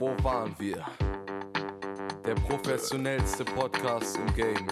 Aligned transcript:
Wo 0.00 0.16
waren 0.22 0.54
wir? 0.58 0.82
Der 2.24 2.34
professionellste 2.34 3.44
Podcast 3.44 4.16
im 4.16 4.34
Game. 4.34 4.66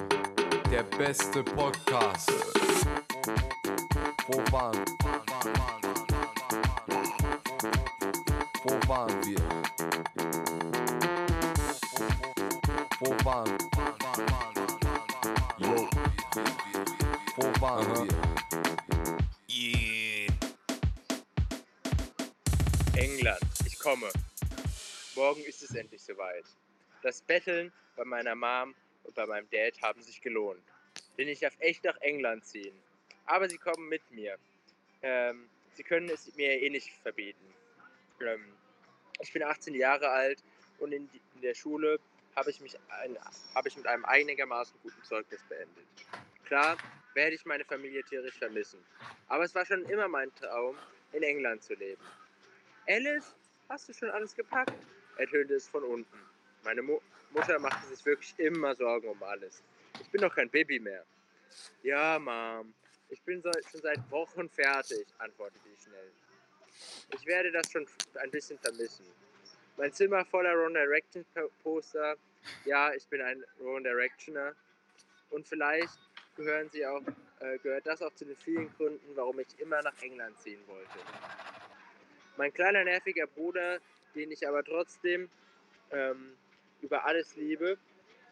Der 0.71 0.85
beste 0.85 1.45
Podcast. 1.45 2.33
Wo 4.27 4.39
waren 4.51 4.83
Wo 8.65 8.89
waren 8.89 9.27
wir? 9.27 9.39
Wo 12.99 13.25
waren 13.27 13.59
Yo. 15.59 15.89
Wo 17.37 17.61
waren 17.61 18.09
wir? 18.09 18.15
Yeah. 19.51 20.33
England, 22.95 23.41
ich 23.67 23.79
komme. 23.79 24.09
Morgen 25.19 25.43
ist 25.43 25.61
es 25.65 25.75
endlich 25.75 26.01
soweit. 26.01 26.45
Das 27.03 27.21
Betteln 27.23 27.73
bei 27.97 28.05
meiner 28.05 28.37
Mom 28.37 28.73
und 29.03 29.17
bei 29.17 29.27
meinem 29.27 29.51
Dad 29.51 29.75
haben 29.83 30.01
sich 30.01 30.21
gelohnt. 30.21 30.63
Denn 31.19 31.27
ich 31.27 31.41
darf 31.41 31.55
echt 31.59 31.83
nach 31.83 31.97
England 32.03 32.47
ziehen. 32.47 32.81
Aber 33.27 33.49
sie 33.49 33.59
kommen 33.59 33.89
mit 33.89 34.09
mir. 34.13 34.39
Ähm, 35.03 35.51
sie 35.75 35.83
können 35.83 36.09
es 36.09 36.33
mir 36.37 36.63
eh 36.63 36.71
nicht 36.71 36.93
verbieten. 37.03 37.53
Ähm, 38.21 38.45
ich 39.21 39.33
bin 39.33 39.43
18 39.43 39.75
Jahre 39.75 40.09
alt 40.09 40.41
und 40.79 40.93
in, 40.93 41.11
die, 41.11 41.21
in 41.35 41.41
der 41.41 41.55
Schule 41.55 41.99
habe 42.37 42.51
ich, 42.51 42.61
habe 43.57 43.69
ich 43.69 43.77
mit 43.77 43.87
einem 43.89 44.05
einigermaßen 44.05 44.79
guten 44.85 45.03
Zeugnis 45.03 45.43
beendet. 45.49 45.85
Klar 46.45 46.79
werde 47.15 47.35
ich 47.35 47.45
meine 47.45 47.65
Familie 47.65 48.05
tierisch 48.05 48.39
vermissen. 48.39 48.79
Aber 49.27 49.43
es 49.43 49.53
war 49.53 49.67
schon 49.67 49.85
immer 49.87 50.07
mein 50.07 50.33
Traum, 50.37 50.79
in 51.11 51.25
England 51.25 51.65
zu 51.65 51.75
leben. 51.75 52.03
Alice, 52.87 53.35
hast 53.69 53.89
du 53.89 53.93
schon 53.93 54.11
alles 54.11 54.37
gepackt? 54.37 54.73
Ertönte 55.19 55.55
es 55.55 55.69
von 55.69 55.85
unten. 55.85 56.19
Meine 56.65 56.83
Mu 56.83 57.01
Mutter 57.31 57.59
machte 57.59 57.87
sich 57.89 58.05
wirklich 58.07 58.35
immer 58.39 58.75
Sorgen 58.75 59.09
um 59.09 59.23
alles. 59.23 59.63
Ich 60.01 60.09
bin 60.09 60.23
doch 60.23 60.35
kein 60.35 60.49
Baby 60.49 60.81
mehr. 60.81 61.05
Ja, 61.83 62.19
Mom, 62.19 62.73
ich 63.11 63.21
bin 63.23 63.43
so, 63.43 63.51
schon 63.71 63.83
seit 63.83 64.11
Wochen 64.11 64.49
fertig, 64.49 65.07
antwortete 65.19 65.69
ich 65.75 65.83
schnell. 65.83 66.11
Ich 67.15 67.27
werde 67.27 67.53
das 67.53 67.71
schon 67.71 67.87
ein 68.15 68.31
bisschen 68.31 68.59
vermissen. 68.59 69.05
Mein 69.77 69.93
Zimmer 69.93 70.25
voller 70.25 70.55
One 70.65 70.73
Direction 70.73 71.25
Poster. 71.63 72.17
Ja, 72.65 72.93
ich 72.95 73.07
bin 73.09 73.21
ein 73.21 73.45
One 73.61 73.83
Directioner. 73.83 74.55
Und 75.31 75.47
vielleicht 75.47 75.99
gehören 76.37 76.71
sie 76.71 76.87
auch, 76.87 77.03
äh, 77.41 77.59
gehört 77.59 77.87
das 77.87 78.01
auch 78.03 78.15
zu 78.15 78.25
den 78.25 78.37
vielen 78.37 78.73
Gründen, 78.77 79.15
warum 79.15 79.39
ich 79.41 79.49
immer 79.59 79.83
nach 79.83 80.01
England 80.03 80.39
ziehen 80.41 80.61
wollte. 80.67 80.99
Mein 82.37 82.53
kleiner 82.53 82.85
nerviger 82.85 83.27
Bruder, 83.27 83.79
den 84.15 84.31
ich 84.31 84.47
aber 84.47 84.65
trotzdem 84.65 85.29
ähm, 85.91 86.33
über 86.81 87.05
alles 87.05 87.37
liebe, 87.37 87.79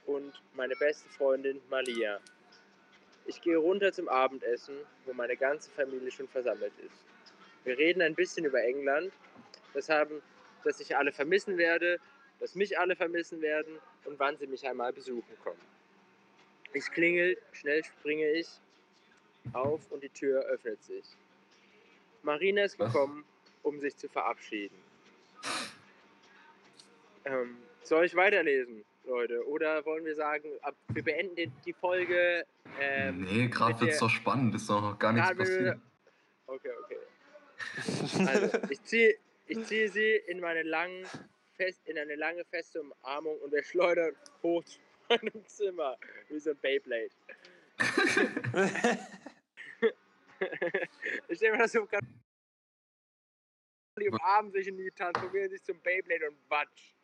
und 0.07 0.33
meine 0.55 0.75
beste 0.77 1.09
Freundin 1.09 1.61
Malia. 1.69 2.21
Ich 3.27 3.41
gehe 3.41 3.57
runter 3.57 3.93
zum 3.93 4.09
Abendessen, 4.09 4.77
wo 5.05 5.13
meine 5.13 5.37
ganze 5.37 5.71
Familie 5.71 6.11
schon 6.11 6.29
versammelt 6.29 6.73
ist. 6.79 7.05
Wir 7.65 7.77
reden 7.77 8.01
ein 8.03 8.15
bisschen 8.15 8.45
über 8.45 8.63
England, 8.63 9.13
das 9.75 9.89
haben, 9.89 10.23
dass 10.65 10.81
ich 10.81 10.97
alle 10.97 11.13
vermissen 11.13 11.59
werde, 11.59 11.99
dass 12.39 12.55
mich 12.55 12.79
alle 12.79 12.95
vermissen 12.95 13.43
werden 13.43 13.79
und 14.05 14.19
wann 14.19 14.37
sie 14.37 14.47
mich 14.47 14.67
einmal 14.67 14.93
besuchen 14.93 15.37
kommen. 15.43 15.61
Ich 16.73 16.89
klingel, 16.91 17.37
schnell 17.53 17.83
springe 17.83 18.31
ich 18.31 18.49
auf 19.53 19.91
und 19.91 20.03
die 20.03 20.11
Tür 20.11 20.43
öffnet 20.43 20.83
sich. 20.85 21.05
Marina 22.23 22.65
ist 22.65 22.79
gekommen, 22.79 23.25
um 23.63 23.81
sich 23.81 23.97
zu 23.97 24.09
verabschieden. 24.09 24.77
Ähm, 27.25 27.57
soll 27.83 28.05
ich 28.05 28.15
weiterlesen, 28.15 28.85
Leute? 29.05 29.47
Oder 29.49 29.85
wollen 29.85 30.05
wir 30.05 30.15
sagen, 30.15 30.49
ab, 30.63 30.75
wir 30.89 31.03
beenden 31.03 31.53
die, 31.65 31.73
Folge? 31.73 32.45
Ähm, 32.81 33.23
nee, 33.23 33.49
gerade 33.49 33.81
wird's 33.81 33.99
der- 33.99 34.09
doch 34.09 34.15
spannend, 34.15 34.55
ist 34.55 34.69
doch 34.71 34.81
noch 34.81 34.99
gar 34.99 35.13
nichts 35.13 35.35
passiert. 35.35 35.79
Okay, 36.47 36.71
okay. 36.85 36.99
Also, 38.27 38.59
ich 38.71 38.83
ziehe 38.85 39.17
ich 39.49 39.65
ziehe 39.65 39.89
sie 39.89 40.17
in, 40.27 40.41
meine 40.41 40.63
langen, 40.63 41.05
fest, 41.57 41.81
in 41.87 41.99
eine 41.99 42.17
lange, 42.17 42.45
feste 42.45 42.81
Umarmung 42.81 43.39
und 43.41 43.53
wir 43.53 43.63
schleudern 43.63 44.15
hoch 44.43 44.65
zu 44.65 44.79
meinem 45.09 45.47
Zimmer, 45.47 45.97
wie 46.29 46.39
so 46.39 46.51
ein 46.51 46.57
Beyblade. 46.59 47.11
ich 51.29 51.37
stelle 51.39 51.53
mir 51.53 51.59
das 51.59 51.73
so 51.73 51.87
gerade 51.87 52.07
die 53.97 54.09
umarmen 54.09 54.53
sich 54.53 54.71
und 54.71 54.77
die 54.79 54.91
transformieren 54.91 55.51
sich 55.51 55.63
zum 55.63 55.79
Beyblade 55.81 56.29
und 56.31 56.37
Watsch. 56.49 56.95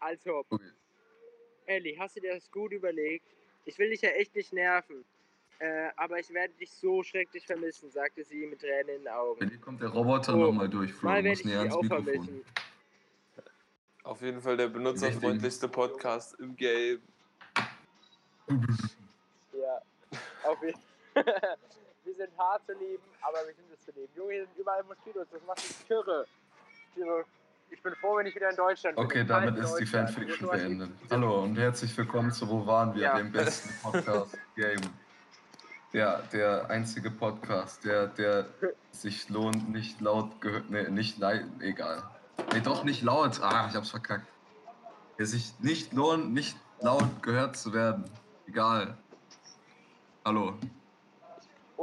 Also, 0.00 0.44
Okay. 0.50 0.70
Ellie, 1.66 1.98
hast 1.98 2.16
du 2.16 2.20
dir 2.20 2.34
das 2.34 2.50
gut 2.50 2.72
überlegt? 2.72 3.26
Ich 3.64 3.76
will 3.78 3.90
dich 3.90 4.00
ja 4.02 4.10
echt 4.10 4.34
nicht 4.36 4.52
nerven. 4.52 5.04
Äh, 5.58 5.88
aber 5.96 6.18
ich 6.20 6.32
werde 6.32 6.52
dich 6.54 6.70
so 6.70 7.02
schrecklich 7.02 7.44
vermissen, 7.46 7.90
sagte 7.90 8.22
sie 8.22 8.46
mit 8.46 8.60
Tränen 8.60 8.88
in 8.88 8.98
den 9.04 9.08
Augen. 9.08 9.48
dir 9.48 9.58
kommt 9.58 9.80
der 9.80 9.88
Roboter 9.88 10.34
Oh, 10.34 10.38
nochmal 10.38 10.68
durch, 10.68 10.92
Flo. 10.92 11.08
Mal 11.08 11.24
werde 11.24 11.40
ich 11.40 11.44
näher 11.44 11.62
dich 11.64 11.72
ans 11.72 11.74
auch 11.76 11.82
Mikrofon. 11.82 12.04
vermissen. 12.04 12.44
Auf 14.04 14.20
jeden 14.22 14.40
Fall 14.40 14.56
der 14.56 14.68
benutzerfreundlichste 14.68 15.68
Podcast 15.68 16.38
im 16.38 16.54
Game. 16.54 17.00
Ja, 19.52 19.82
auf 20.44 20.62
jeden 20.62 20.78
Wir 22.06 22.14
sind 22.14 22.38
hart 22.38 22.64
zu 22.66 22.72
lieben, 22.74 23.02
aber 23.20 23.38
wir 23.48 23.54
sind 23.54 23.66
es 23.74 23.84
zu 23.84 23.90
lieben. 23.90 24.12
Junge, 24.14 24.32
hier 24.34 24.46
sind 24.46 24.56
überall 24.58 24.84
Moskitos, 24.84 25.26
das 25.32 25.42
macht 25.44 25.58
mich 25.58 25.86
kirre. 25.88 26.24
Kirre. 26.94 27.24
Ich 27.68 27.82
bin 27.82 27.94
froh, 27.96 28.16
wenn 28.16 28.26
ich 28.26 28.34
wieder 28.36 28.48
in 28.48 28.54
Deutschland 28.54 28.94
bin. 28.94 29.04
Okay, 29.04 29.24
damit 29.24 29.56
ist 29.58 29.74
die. 29.74 29.86
Fanfiction 29.86 30.46
sowas 30.46 30.60
beendet. 30.62 30.90
Hallo 31.10 31.42
und 31.42 31.56
herzlich 31.56 31.98
willkommen 31.98 32.30
zu 32.30 32.48
Wo 32.48 32.64
waren 32.64 32.94
wir, 32.94 33.02
Ja. 33.02 33.16
dem 33.18 33.32
besten 33.32 33.70
Podcast 33.82 34.38
Game. 34.54 34.80
Der, 35.92 36.22
der 36.32 36.70
einzige 36.70 37.10
Podcast, 37.10 37.84
der, 37.84 38.06
der 38.06 38.46
sich 38.92 39.28
lohnt, 39.28 39.68
nicht 39.70 40.00
laut 40.00 40.40
gehört. 40.40 40.70
Nee, 40.70 40.88
nicht 40.90 41.18
leid, 41.18 41.44
egal. 41.58 42.04
Nee, 42.52 42.60
doch 42.60 42.84
nicht 42.84 43.02
laut. 43.02 43.40
Ah, 43.42 43.66
ich 43.68 43.74
hab's 43.74 43.90
verkackt. 43.90 44.26
Der 45.18 45.26
sich 45.26 45.52
nicht 45.58 45.92
lohnt, 45.92 46.32
nicht 46.32 46.56
laut 46.80 47.20
gehört 47.20 47.56
zu 47.56 47.72
werden. 47.72 48.04
Egal. 48.46 48.96
Hallo. 50.24 50.54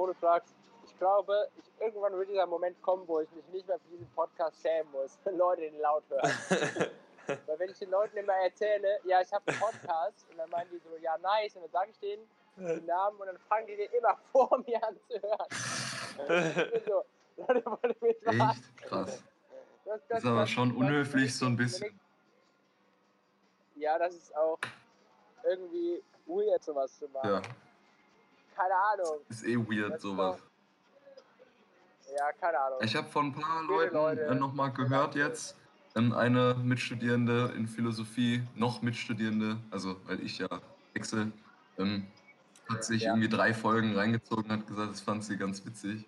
Ohne 0.03 0.13
Frage. 0.15 0.43
Ich 0.85 0.97
glaube, 0.99 1.47
ich, 1.57 1.71
irgendwann 1.79 2.11
wird 2.17 2.29
dieser 2.29 2.45
Moment 2.45 2.81
kommen, 2.81 3.07
wo 3.07 3.21
ich 3.21 3.31
mich 3.31 3.47
nicht 3.47 3.65
mehr 3.67 3.79
für 3.79 3.87
diesen 3.87 4.09
Podcast 4.09 4.61
schämen 4.61 4.91
muss, 4.91 5.17
wenn 5.23 5.37
Leute 5.37 5.61
den 5.61 5.79
laut 5.79 6.03
hören. 6.09 6.29
Weil 7.27 7.59
wenn 7.59 7.69
ich 7.69 7.79
den 7.79 7.89
Leuten 7.89 8.17
immer 8.17 8.33
erzähle, 8.33 8.99
ja, 9.05 9.21
ich 9.21 9.31
habe 9.31 9.47
einen 9.47 9.59
Podcast, 9.61 10.25
und 10.29 10.37
dann 10.37 10.49
meinen 10.49 10.69
die 10.71 10.79
so, 10.79 10.89
ja, 11.01 11.17
nice, 11.19 11.55
und 11.55 11.61
dann 11.61 11.71
sage 11.71 11.91
ich 11.91 11.99
denen 11.99 12.29
den 12.57 12.85
Namen 12.85 13.17
und 13.17 13.27
dann 13.27 13.37
fangen 13.37 13.65
die 13.65 13.77
den 13.77 13.89
immer 13.93 14.17
vor 14.33 14.61
mir 14.67 14.83
an 14.83 14.97
zu 15.07 15.21
hören. 15.21 16.49
Ich 16.49 16.71
bin 16.71 16.81
so, 16.85 17.05
Leute, 17.37 17.65
wollt 17.65 17.95
ihr 18.01 18.07
mich? 18.07 18.27
Echt 18.27 18.77
krass. 18.77 19.23
Das, 19.85 20.01
Das 20.09 20.19
ist 20.19 20.25
aber 20.25 20.45
schon 20.45 20.75
unhöflich, 20.75 21.33
so 21.35 21.45
ein 21.45 21.55
bisschen. 21.55 21.97
Ja, 23.75 23.97
das 23.97 24.15
ist 24.15 24.35
auch 24.35 24.59
irgendwie 25.43 26.03
weird, 26.25 26.61
sowas 26.61 26.99
zu 26.99 27.07
machen. 27.07 27.29
Ja, 27.29 27.41
Keine 28.55 28.75
Ahnung. 28.75 29.19
ist 29.29 29.43
eh 29.45 29.57
weird 29.57 29.99
sowas. 29.99 30.37
Ja, 32.17 32.31
keine 32.39 32.59
Ahnung. 32.59 32.79
Ich 32.81 32.95
habe 32.95 33.07
von 33.09 33.27
ein 33.27 33.33
paar 33.33 33.63
Leuten 33.63 33.93
Leute- 33.95 34.21
äh, 34.25 34.35
nochmal 34.35 34.71
gehört 34.71 35.15
jetzt. 35.15 35.55
Ähm, 35.95 36.13
eine 36.13 36.55
Mitstudierende 36.55 37.53
in 37.55 37.67
Philosophie, 37.67 38.43
noch 38.55 38.81
Mitstudierende, 38.81 39.57
also 39.71 39.95
weil 40.05 40.19
ich 40.21 40.39
ja 40.39 40.47
wechsel, 40.93 41.31
ähm, 41.77 42.07
hat 42.69 42.83
sich 42.83 43.03
Ja. 43.03 43.11
irgendwie 43.11 43.29
drei 43.29 43.53
Folgen 43.53 43.95
reingezogen, 43.95 44.51
hat 44.51 44.65
gesagt, 44.67 44.91
das 44.91 45.01
fand 45.01 45.23
sie 45.23 45.37
ganz 45.37 45.63
witzig. 45.65 46.05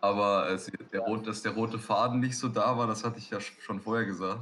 Aber 0.00 0.48
äh, 0.48 0.58
sie, 0.58 0.70
der 0.92 1.00
Ja. 1.00 1.06
rot, 1.06 1.26
dass 1.26 1.42
der 1.42 1.52
rote 1.52 1.78
Faden 1.80 2.20
nicht 2.20 2.38
so 2.38 2.48
da 2.48 2.76
war, 2.78 2.86
das 2.86 3.02
hatte 3.04 3.18
ich 3.18 3.30
ja 3.30 3.38
sch- 3.38 3.60
schon 3.60 3.80
vorher 3.80 4.04
gesagt. 4.06 4.40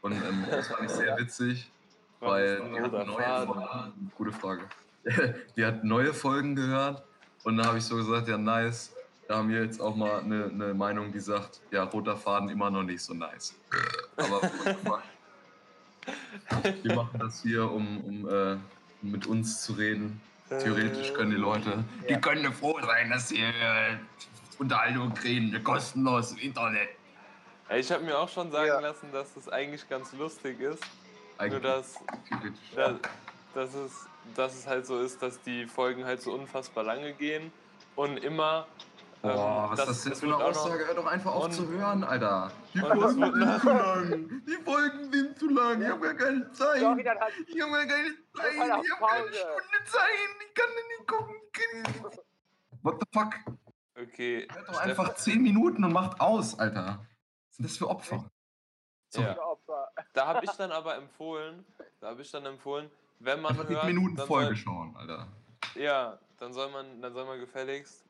Und 0.00 0.12
ähm, 0.12 0.46
das 0.50 0.68
fand 0.68 0.84
ich 0.84 0.90
sehr 0.90 1.18
witzig, 1.18 1.70
Was 2.20 2.30
weil 2.30 2.56
die 2.70 2.80
hat 2.80 2.92
roter 2.92 3.04
neue 3.04 3.16
Faden? 3.46 4.12
Gute 4.16 4.32
Frage. 4.32 4.62
die 5.56 5.64
hat 5.64 5.84
neue 5.84 6.12
Folgen 6.12 6.56
gehört 6.56 7.04
und 7.44 7.56
da 7.56 7.66
habe 7.66 7.78
ich 7.78 7.84
so 7.84 7.96
gesagt, 7.96 8.28
ja 8.28 8.36
nice. 8.38 8.92
Da 9.28 9.38
haben 9.38 9.48
wir 9.48 9.62
jetzt 9.62 9.80
auch 9.80 9.96
mal 9.96 10.20
eine, 10.20 10.44
eine 10.44 10.74
Meinung, 10.74 11.10
die 11.10 11.18
sagt, 11.18 11.60
ja, 11.72 11.82
roter 11.82 12.16
Faden 12.16 12.48
immer 12.48 12.70
noch 12.70 12.84
nicht 12.84 13.02
so 13.02 13.12
nice. 13.12 13.54
Aber 14.16 14.40
wir 16.82 16.94
machen 16.94 17.18
das 17.18 17.42
hier, 17.42 17.68
um, 17.70 18.04
um 18.04 18.28
äh, 18.28 18.56
mit 19.02 19.26
uns 19.26 19.62
zu 19.62 19.72
reden. 19.72 20.20
Theoretisch 20.48 21.12
können 21.14 21.32
die 21.32 21.36
Leute, 21.36 21.84
die 22.08 22.12
Ja. 22.12 22.20
können 22.20 22.52
froh 22.52 22.78
sein, 22.82 23.10
dass 23.10 23.28
sie 23.30 23.40
äh, 23.40 23.96
Unterhaltung 24.58 25.12
kriegen, 25.12 25.62
kostenlos 25.64 26.32
im 26.32 26.38
Internet. 26.38 26.88
Ich 27.74 27.90
habe 27.90 28.04
mir 28.04 28.16
auch 28.16 28.28
schon 28.28 28.52
sagen 28.52 28.68
Ja. 28.68 28.78
lassen, 28.78 29.10
dass 29.12 29.34
das 29.34 29.48
eigentlich 29.48 29.88
ganz 29.88 30.12
lustig 30.12 30.60
ist. 30.60 30.82
Nur 31.38 31.38
Eigentlich 31.38 31.62
dass, 31.62 31.98
theoretisch. 32.28 32.70
dass, 32.74 32.94
dass, 33.54 33.74
es, 33.74 34.06
dass 34.34 34.54
es 34.54 34.66
halt 34.66 34.86
so 34.86 34.98
ist, 34.98 35.22
dass 35.22 35.40
die 35.42 35.66
Folgen 35.66 36.04
halt 36.04 36.20
so 36.22 36.32
unfassbar 36.32 36.84
lange 36.84 37.12
gehen 37.12 37.52
und 37.94 38.18
immer 38.18 38.66
Boah, 39.22 39.70
was 39.72 39.80
ist 39.80 39.88
das 39.88 40.02
denn 40.04 40.12
es 40.12 40.20
für 40.20 40.26
eine 40.26 40.36
Aussage? 40.36 40.86
Hör 40.86 40.94
doch 40.94 41.06
einfach 41.06 41.34
auf 41.34 41.50
zu 41.50 41.66
hören, 41.68 42.04
Alter. 42.04 42.50
Die 42.74 42.78
Folgen 42.78 43.08
sind 43.10 43.60
zu 43.60 43.68
lang. 43.68 44.42
Die 44.46 44.64
Folgen 44.64 45.12
sind 45.12 45.38
zu 45.38 45.48
lang. 45.48 45.82
Ich 45.82 45.88
hab 45.88 46.02
gar 46.02 46.14
keine 46.14 46.52
Zeit. 46.52 46.80
Sorry, 46.80 47.02
dann. 47.02 47.18
Ich 47.46 47.60
hab 47.60 47.70
gar 47.72 47.86
keine 47.86 48.14
Zeit. 48.34 48.52
Ich 48.54 48.60
hab 48.60 49.02
auf 49.02 49.10
keine. 49.10 49.26
Stunde 49.28 49.84
Zeit. 49.84 50.10
Ich 50.46 50.54
kann 50.54 50.68
nicht 50.70 51.08
gucken. 51.08 51.34
What 52.82 53.00
the 53.00 53.06
fuck? 53.12 53.34
Okay. 54.00 54.46
Hört 54.52 54.68
doch 54.68 54.80
einfach 54.80 55.14
10 55.14 55.42
Minuten 55.42 55.82
und 55.82 55.92
macht 55.92 56.20
aus, 56.20 56.58
Alter. 56.58 57.04
Was 57.48 57.56
sind 57.56 57.64
das 57.64 57.76
für 57.76 57.88
Opfer? 57.88 58.30
So, 59.08 59.22
Ja. 59.22 59.38
Opfer. 59.38 59.88
Da 60.12 60.26
habe 60.26 60.44
ich 60.44 60.50
dann 60.52 60.70
aber 60.70 60.96
empfohlen, 60.96 61.64
da 62.00 62.08
habe 62.08 62.22
ich 62.22 62.30
dann 62.30 62.44
empfohlen, 62.46 62.90
wenn 63.18 63.40
man 63.40 63.54
die 63.66 63.74
hört, 63.74 63.86
Minuten 63.86 64.16
dann 64.16 64.26
Folge 64.26 64.48
soll, 64.48 64.56
schauen, 64.56 64.96
Alter. 64.96 65.26
ja, 65.74 66.18
dann 66.38 66.52
soll 66.52 66.70
man, 66.70 67.00
dann 67.02 67.12
soll 67.14 67.24
man 67.26 67.38
gefälligst 67.40 68.04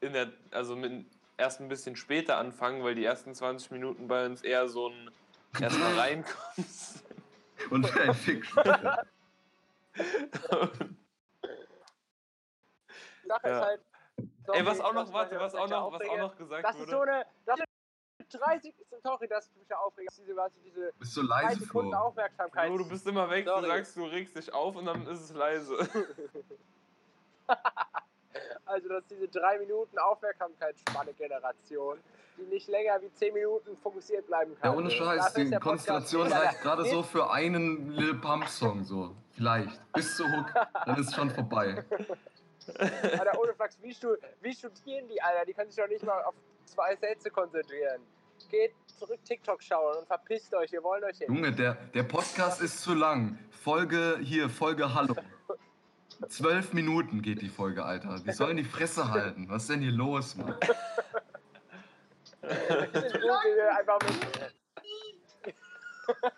in 0.00 0.12
der, 0.12 0.32
also 0.50 0.76
mit, 0.76 1.06
erst 1.36 1.60
ein 1.60 1.68
bisschen 1.68 1.96
später 1.96 2.38
anfangen, 2.38 2.82
weil 2.84 2.94
die 2.94 3.04
ersten 3.04 3.34
20 3.34 3.70
Minuten 3.70 4.08
bei 4.08 4.26
uns 4.26 4.42
eher 4.42 4.68
so 4.68 4.88
ein 4.88 5.10
erstmal 5.60 5.98
reinkommen. 5.98 6.36
sind. 6.56 7.04
Und 7.70 7.98
ein. 7.98 8.14
Die 13.22 13.28
Sache 13.28 13.48
Ja. 13.48 13.58
ist 13.58 13.64
halt. 13.66 13.80
Ey, 14.52 14.64
was 14.64 14.78
sorry, 14.78 14.88
auch 14.88 14.94
noch, 14.94 15.12
warte, 15.12 15.38
was 15.38 15.54
auch 15.54 15.68
noch, 15.68 15.92
was 15.92 16.08
auch 16.08 16.16
noch 16.18 16.36
gesagt 16.36 16.64
Das 16.64 16.74
ist 16.74 16.80
wurde. 16.80 16.90
so 16.90 17.00
eine. 17.02 17.26
Das 17.44 17.60
ist 18.28 18.40
30. 18.40 18.74
Sorry, 19.02 19.28
dass 19.28 19.46
ich 19.48 19.56
mich 19.56 19.66
da 19.68 19.76
aufrege. 19.76 20.08
Diese, 20.18 20.36
was, 20.36 20.52
diese 20.64 20.92
Bist 20.98 21.14
so 21.14 21.22
3 21.26 21.42
leise, 21.42 21.60
Sekunden 21.60 21.90
Flo. 21.90 21.98
Aufmerksamkeit. 22.00 22.68
Bro, 22.68 22.78
du 22.78 22.88
bist 22.88 23.06
immer 23.06 23.30
weg, 23.30 23.46
Sorry. 23.46 23.62
du 23.62 23.68
sagst, 23.68 23.96
du 23.96 24.04
regst 24.04 24.36
dich 24.36 24.52
auf 24.52 24.76
und 24.76 24.84
dann 24.86 25.06
ist 25.06 25.20
es 25.20 25.32
leise. 25.32 25.88
Also, 28.66 28.88
dass 28.88 29.04
diese 29.06 29.26
3 29.26 29.58
Minuten 29.58 29.98
Aufmerksamkeitsspanne-Generation, 29.98 31.98
die 32.36 32.42
nicht 32.42 32.68
länger 32.68 33.00
wie 33.00 33.10
10 33.10 33.32
Minuten 33.32 33.74
fokussiert 33.78 34.26
bleiben 34.26 34.54
kann. 34.60 34.70
Ja, 34.72 34.76
ohne 34.78 34.90
Scheiß, 34.90 35.28
ist 35.28 35.36
die 35.38 35.48
der 35.50 35.58
Konstellation 35.58 36.24
mega. 36.24 36.38
reicht 36.38 36.60
gerade 36.60 36.84
so 36.84 37.02
für 37.02 37.30
einen 37.30 37.90
Lil 37.90 38.20
Pump-Song, 38.20 38.84
so. 38.84 39.16
Vielleicht. 39.32 39.80
Bis 39.94 40.14
zur 40.14 40.30
Hook, 40.30 40.52
dann 40.84 41.00
ist 41.00 41.14
schon 41.14 41.30
vorbei. 41.30 41.82
Alter, 42.78 43.40
ohne 43.40 43.54
Flachs, 43.54 43.78
wie, 43.80 43.96
wie 44.42 44.54
studieren 44.54 45.08
die, 45.08 45.20
Alter? 45.22 45.46
Die 45.46 45.54
können 45.54 45.70
sich 45.70 45.82
doch 45.82 45.88
nicht 45.88 46.04
mal 46.04 46.22
auf 46.24 46.34
zwei 46.66 46.94
Sätze 46.96 47.30
konzentrieren. 47.30 48.02
Geht 48.50 48.72
zurück 48.98 49.18
TikTok 49.24 49.62
schauen 49.62 49.98
und 49.98 50.06
verpisst 50.06 50.54
euch, 50.54 50.72
wir 50.72 50.82
wollen 50.82 51.04
euch 51.04 51.18
hier. 51.18 51.28
Junge, 51.28 51.52
der, 51.52 51.74
der 51.94 52.02
Podcast 52.02 52.60
ist 52.60 52.80
zu 52.80 52.94
lang. 52.94 53.38
Folge 53.50 54.18
hier, 54.22 54.48
Folge 54.48 54.94
Hallo. 54.94 55.14
Zwölf 56.28 56.72
Minuten 56.72 57.22
geht 57.22 57.42
die 57.42 57.48
Folge, 57.48 57.84
Alter. 57.84 58.18
Die 58.18 58.32
sollen 58.32 58.56
die 58.56 58.64
Fresse 58.64 59.10
halten. 59.10 59.48
Was 59.48 59.62
ist 59.62 59.70
denn 59.70 59.80
hier 59.80 59.92
los, 59.92 60.36
Mann? 60.36 60.56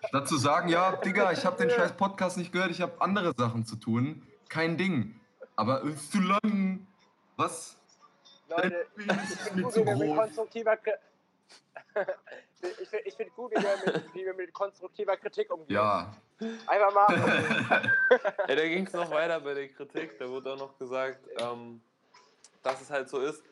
Statt 0.08 0.28
zu 0.28 0.36
sagen, 0.36 0.68
ja, 0.68 0.96
Digga, 0.96 1.32
ich 1.32 1.46
habe 1.46 1.56
den 1.56 1.70
scheiß 1.70 1.92
Podcast 1.92 2.36
nicht 2.36 2.52
gehört, 2.52 2.70
ich 2.70 2.80
habe 2.80 3.00
andere 3.00 3.32
Sachen 3.36 3.64
zu 3.64 3.76
tun. 3.76 4.26
Kein 4.48 4.76
Ding. 4.76 5.18
Aber 5.56 5.82
ist 5.82 6.12
zu 6.12 6.20
lang. 6.20 6.86
Was? 7.36 7.78
Leute, 8.48 8.86
ich 8.98 9.06
ist 9.06 9.54
mir 9.54 9.68
zu 9.68 9.84
groß. 9.84 10.16
konstruktiver 10.16 10.76
Kri 10.76 10.92
Ich 12.80 12.88
finde 12.88 13.06
ich 13.08 13.14
find 13.14 13.34
gut, 13.34 13.50
wie 13.52 13.56
wir, 13.62 13.92
mit, 13.92 14.14
wie 14.14 14.24
wir 14.24 14.34
mit 14.34 14.52
konstruktiver 14.52 15.16
Kritik 15.16 15.52
umgehen. 15.52 15.74
Ja. 15.76 16.14
Einfach 16.66 16.94
mal. 16.94 17.92
Ja, 18.48 18.56
da 18.56 18.68
ging 18.68 18.86
es 18.86 18.92
noch 18.92 19.10
weiter 19.10 19.40
bei 19.40 19.54
der 19.54 19.68
Kritik. 19.68 20.18
Da 20.18 20.28
wurde 20.28 20.52
auch 20.52 20.58
noch 20.58 20.78
gesagt, 20.78 21.20
ähm, 21.38 21.80
dass 22.62 22.80
es 22.80 22.90
halt 22.90 23.08
so 23.08 23.20
ist, 23.20 23.42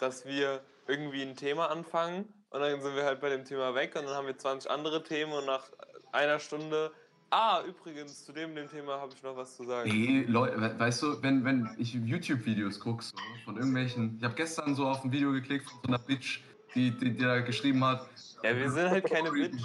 dass 0.00 0.24
wir 0.26 0.60
irgendwie 0.88 1.22
ein 1.22 1.36
Thema 1.36 1.70
anfangen 1.70 2.32
und 2.50 2.60
dann 2.60 2.80
sind 2.82 2.96
wir 2.96 3.04
halt 3.04 3.20
bei 3.20 3.28
dem 3.30 3.44
Thema 3.44 3.74
weg 3.74 3.94
und 3.96 4.04
dann 4.06 4.14
haben 4.14 4.26
wir 4.26 4.36
20 4.36 4.70
andere 4.70 5.02
Themen 5.04 5.32
und 5.32 5.46
nach 5.46 5.70
einer 6.12 6.40
Stunde, 6.40 6.90
ah, 7.30 7.62
übrigens, 7.64 8.24
zu 8.24 8.32
dem, 8.32 8.54
dem 8.56 8.68
Thema 8.68 8.98
habe 9.00 9.12
ich 9.14 9.22
noch 9.22 9.36
was 9.36 9.56
zu 9.56 9.64
sagen. 9.64 9.88
Ey, 9.88 10.24
Leute, 10.26 10.60
we- 10.60 10.76
weißt 10.78 11.02
du, 11.02 11.22
wenn, 11.22 11.44
wenn 11.44 11.68
ich 11.78 11.94
YouTube-Videos 11.94 12.80
gucke, 12.80 13.04
so, 13.04 13.16
von 13.44 13.56
irgendwelchen. 13.56 14.16
Ich 14.18 14.24
habe 14.24 14.34
gestern 14.34 14.74
so 14.74 14.86
auf 14.88 15.04
ein 15.04 15.12
Video 15.12 15.30
geklickt 15.32 15.70
von 15.70 15.78
so 15.82 15.88
einer 15.88 15.98
Bitch, 15.98 16.40
die, 16.74 16.90
die, 16.90 17.12
die 17.12 17.24
da 17.24 17.40
geschrieben 17.40 17.84
hat. 17.84 18.08
Ja, 18.42 18.56
wir 18.56 18.70
sind 18.70 18.90
halt 18.90 19.04
keine 19.04 19.30
Bitch. 19.30 19.60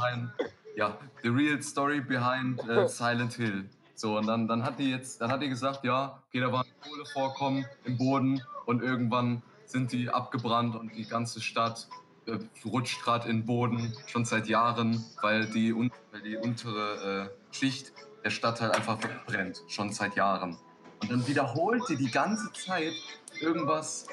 Ja, 0.75 0.97
the 1.23 1.29
real 1.29 1.61
story 1.61 2.01
behind 2.01 2.61
äh, 2.67 2.87
Silent 2.87 3.33
Hill. 3.33 3.69
So, 3.95 4.17
und 4.17 4.27
dann, 4.27 4.47
dann 4.47 4.63
hat 4.63 4.77
die 4.77 4.91
jetzt, 4.91 5.21
dann 5.21 5.31
hat 5.31 5.41
die 5.41 5.47
gesagt, 5.47 5.85
ja, 5.85 6.21
okay, 6.27 6.41
da 6.41 6.51
waren 6.51 6.67
Kohlevorkommen 6.83 7.65
im 7.85 7.97
Boden 7.97 8.41
und 8.65 8.83
irgendwann 8.83 9.41
sind 9.65 9.93
die 9.93 10.09
abgebrannt 10.09 10.75
und 10.75 10.93
die 10.95 11.05
ganze 11.05 11.39
Stadt 11.41 11.87
äh, 12.25 12.37
rutscht 12.65 13.01
gerade 13.03 13.29
in 13.29 13.39
den 13.39 13.45
Boden, 13.45 13.95
schon 14.07 14.25
seit 14.25 14.47
Jahren, 14.47 15.03
weil 15.21 15.45
die, 15.45 15.73
un 15.73 15.91
weil 16.11 16.21
die 16.21 16.35
untere 16.35 17.29
äh, 17.31 17.55
Schicht 17.55 17.93
der 18.23 18.31
Stadt 18.31 18.59
halt 18.59 18.75
einfach 18.75 19.01
wegbrennt, 19.01 19.63
schon 19.67 19.93
seit 19.93 20.15
Jahren. 20.15 20.57
Und 21.01 21.11
dann 21.11 21.27
wiederholt 21.27 21.83
die 21.87 21.95
die 21.95 22.11
ganze 22.11 22.51
Zeit 22.53 22.93
irgendwas. 23.39 24.07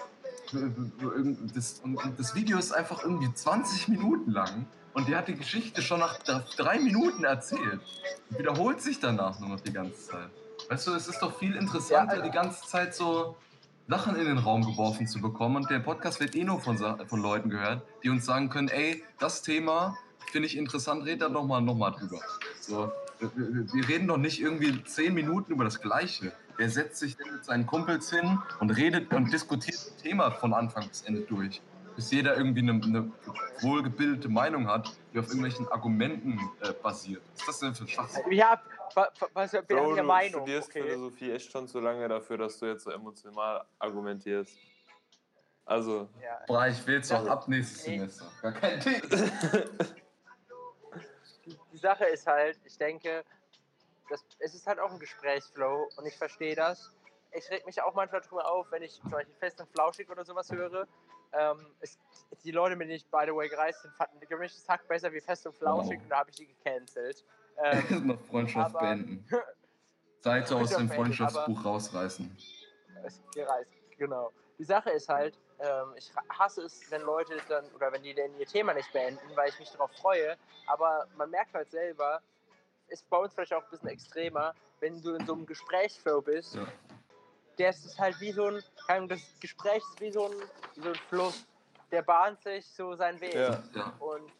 Äh, 0.54 0.70
Das, 1.54 1.81
und 1.82 1.99
das 2.19 2.34
Video 2.34 2.58
ist 2.58 2.72
einfach 2.72 3.02
irgendwie 3.02 3.32
20 3.32 3.88
Minuten 3.88 4.31
lang 4.31 4.66
und 4.94 5.08
die 5.08 5.16
hat 5.16 5.28
die 5.28 5.34
Geschichte 5.34 5.82
schon 5.82 6.00
nach 6.00 6.19
drei 6.56 6.78
Minuten 6.78 7.25
erzählt. 7.25 7.81
Und 8.31 8.38
wiederholt 8.38 8.81
sich 8.81 9.00
danach 9.00 9.38
nur 9.40 9.50
noch 9.50 9.60
die 9.60 9.72
ganze 9.72 10.08
Zeit. 10.08 10.28
Weißt 10.69 10.87
du, 10.87 10.94
es 10.94 11.08
ist 11.08 11.20
doch 11.20 11.38
viel 11.38 11.56
interessanter, 11.56 12.16
Ja, 12.16 12.22
die 12.22 12.31
ganze 12.31 12.66
Zeit 12.66 12.94
so 12.94 13.37
Sachen 13.88 14.16
in 14.16 14.26
den 14.26 14.38
Raum 14.38 14.62
geworfen 14.64 15.06
zu 15.06 15.20
bekommen. 15.20 15.56
Und 15.56 15.70
der 15.70 15.81
Podcast 15.81 16.20
wird 16.20 16.34
eh 16.34 16.44
nur 16.44 16.60
von, 16.60 16.78
von 16.78 17.20
Leuten 17.20 17.50
gehört, 17.50 17.82
die 18.02 18.10
uns 18.10 18.25
sagen 18.25 18.49
können, 18.49 18.69
ey, 18.69 19.02
das 19.19 19.43
Thema 19.43 19.96
finde 20.31 20.46
ich 20.46 20.56
interessant, 20.56 21.04
red 21.04 21.20
da 21.20 21.28
noch 21.28 21.46
mal, 21.46 21.60
noch 21.60 21.75
mal 21.75 21.90
drüber. 21.90 22.19
So, 22.60 22.93
wir, 23.35 23.89
reden 23.89 24.09
doch 24.09 24.17
nicht 24.17 24.41
irgendwie 24.41 24.83
zehn 24.85 25.15
Minuten 25.15 25.53
über 25.53 25.65
das 25.65 25.81
Gleiche. 25.81 26.33
Wer 26.57 26.69
setzt 26.69 26.99
sich 26.99 27.17
denn 27.17 27.33
mit 27.33 27.45
seinen 27.45 27.67
Kumpels 27.67 28.11
hin 28.11 28.39
und 28.61 28.71
redet 28.71 29.13
und 29.15 29.33
diskutiert 29.33 29.75
das 29.77 29.97
Thema 29.97 30.31
von 30.31 30.53
Anfang 30.55 30.89
bis 30.89 31.03
Ende 31.03 31.23
durch? 31.23 31.61
Bis 31.97 32.11
jeder 32.11 32.37
irgendwie 32.37 32.61
eine, 32.61 32.73
eine 32.73 33.13
wohlgebildete 33.61 34.29
Meinung 34.29 34.67
hat, 34.69 34.91
die 35.13 35.19
auf 35.19 35.27
irgendwelchen 35.27 35.69
Argumenten 35.69 36.39
äh, 36.63 36.73
basiert. 36.83 37.23
Was 37.35 37.41
ist 37.41 37.49
das 37.49 37.59
denn 37.61 37.75
für 37.75 37.85
ein 37.85 37.89
Schwachsinn? 37.89 38.23
Ja, 38.33 38.61
wa- 38.95 39.09
wa- 39.19 39.29
was 39.35 39.53
wir 39.53 39.61
Bro, 39.63 39.77
haben 39.91 39.97
ja 39.97 40.03
du 40.03 40.09
Meinung. 40.09 40.41
studierst 40.43 40.69
Okay. 40.71 40.83
Philosophie 40.85 41.31
echt 41.33 41.53
schon 41.53 41.69
zu 41.69 41.81
lange 41.81 42.09
dafür, 42.09 42.39
dass 42.39 42.59
du 42.59 42.67
jetzt 42.67 42.85
so 42.85 42.91
emotional 42.91 43.65
argumentierst. 43.79 44.57
Also, 45.67 46.09
Ja. 46.23 46.39
Boah, 46.47 46.67
ich 46.67 46.87
will 46.87 46.97
es 46.99 47.13
auch 47.13 47.25
Ja. 47.27 47.33
ab 47.33 47.47
nächstes. 47.49 47.85
Semester. 47.85 48.25
Gar 48.43 48.53
kein 48.53 48.81
Ding. 48.81 49.02
Sache 51.83 52.05
ist 52.07 52.27
halt, 52.27 52.59
ich 52.65 52.79
denke, 52.79 53.25
das, 54.09 54.25
es 54.39 54.55
ist 54.55 54.67
halt 54.67 54.79
auch 54.79 54.91
ein 54.91 54.99
Gesprächsflow 54.99 55.89
und 55.97 56.07
ich 56.07 56.17
verstehe 56.17 56.55
das. 56.55 56.91
Ich 57.33 57.49
reg 57.51 57.65
mich 57.67 57.81
auch 57.83 57.95
manchmal 57.95 58.21
drüber 58.21 58.51
auf, 58.51 58.71
wenn 58.71 58.83
ich 58.83 59.01
zum 59.01 59.11
Beispiel 59.11 59.35
fest 59.37 59.61
und 59.61 59.69
flauschig 59.71 60.09
oder 60.11 60.25
sowas 60.25 60.51
höre. 60.51 60.87
Ähm, 61.33 61.67
es, 61.81 61.99
die 62.45 62.51
Leute, 62.51 62.77
mit 62.77 62.89
denen 62.89 62.97
ich 62.97 63.07
by 63.11 63.23
the 63.27 63.35
way 63.35 63.49
gereist 63.49 63.83
bin, 63.83 63.91
fanden 63.93 64.21
gemischtes 64.29 64.69
Hack 64.69 64.87
besser 64.87 65.11
wie 65.12 65.21
fest 65.21 65.47
und 65.47 65.57
flauschig 65.57 65.97
Wow. 65.99 66.03
und 66.03 66.09
da 66.11 66.19
habe 66.19 66.31
ich 66.31 66.37
die 66.37 66.47
gecancelt. 66.47 67.25
Ähm, 67.62 68.07
noch 68.07 68.21
Freundschaft 68.23 68.75
aber- 68.75 68.81
beenden. 68.81 69.27
Seite 70.21 70.57
aus 70.57 70.71
dem 70.71 70.89
Freundschaftsbuch 70.89 71.62
rausreißen. 71.65 72.35
es 73.05 73.21
gereist, 73.35 73.71
genau. 73.99 74.33
Die 74.59 74.65
Sache 74.65 74.89
ist 74.91 75.09
halt, 75.11 75.39
ähm, 75.62 75.95
ich 75.97 76.11
hasse 76.38 76.62
es, 76.62 76.90
wenn 76.90 77.02
Leute 77.02 77.37
dann, 77.49 77.64
oder 77.75 77.90
wenn 77.92 78.02
die 78.02 78.12
denn 78.14 78.37
ihr 78.38 78.47
Thema 78.47 78.75
nicht 78.75 78.92
beenden, 78.92 79.21
weil 79.37 79.49
ich 79.49 79.59
mich 79.59 79.71
darauf 79.71 79.90
freue, 79.92 80.37
aber 80.66 81.07
man 81.16 81.31
merkt 81.31 81.54
halt 81.54 81.71
selber, 81.71 82.21
ist 82.88 83.09
bei 83.09 83.16
uns 83.16 83.33
vielleicht 83.33 83.54
auch 83.54 83.62
ein 83.62 83.71
bisschen 83.71 83.88
extremer, 83.88 84.54
wenn 84.81 85.00
du 85.02 85.14
in 85.14 85.25
so 85.26 85.33
einem 85.35 85.47
Gesprächsflow 85.47 86.21
bist, 86.21 86.57
Ja. 86.57 86.66
der 87.59 87.71
ist 87.71 87.99
halt 87.99 88.21
wie 88.21 88.33
so 88.33 88.47
ein, 88.88 89.09
das 89.09 89.21
Gespräch 89.40 89.83
ist 89.92 90.00
wie 90.00 90.12
so 90.12 90.26
ein, 90.26 90.35
wie 90.75 90.81
so 90.83 90.88
ein 90.88 90.95
Fluss, 91.09 91.47
der 91.90 92.02
bahnt 92.02 92.42
sich 92.42 92.66
so 92.66 92.95
seinen 92.97 93.21
Weg. 93.21 93.35
Ja. 93.35 93.62
Ja. 93.75 93.92
Und 94.00 94.33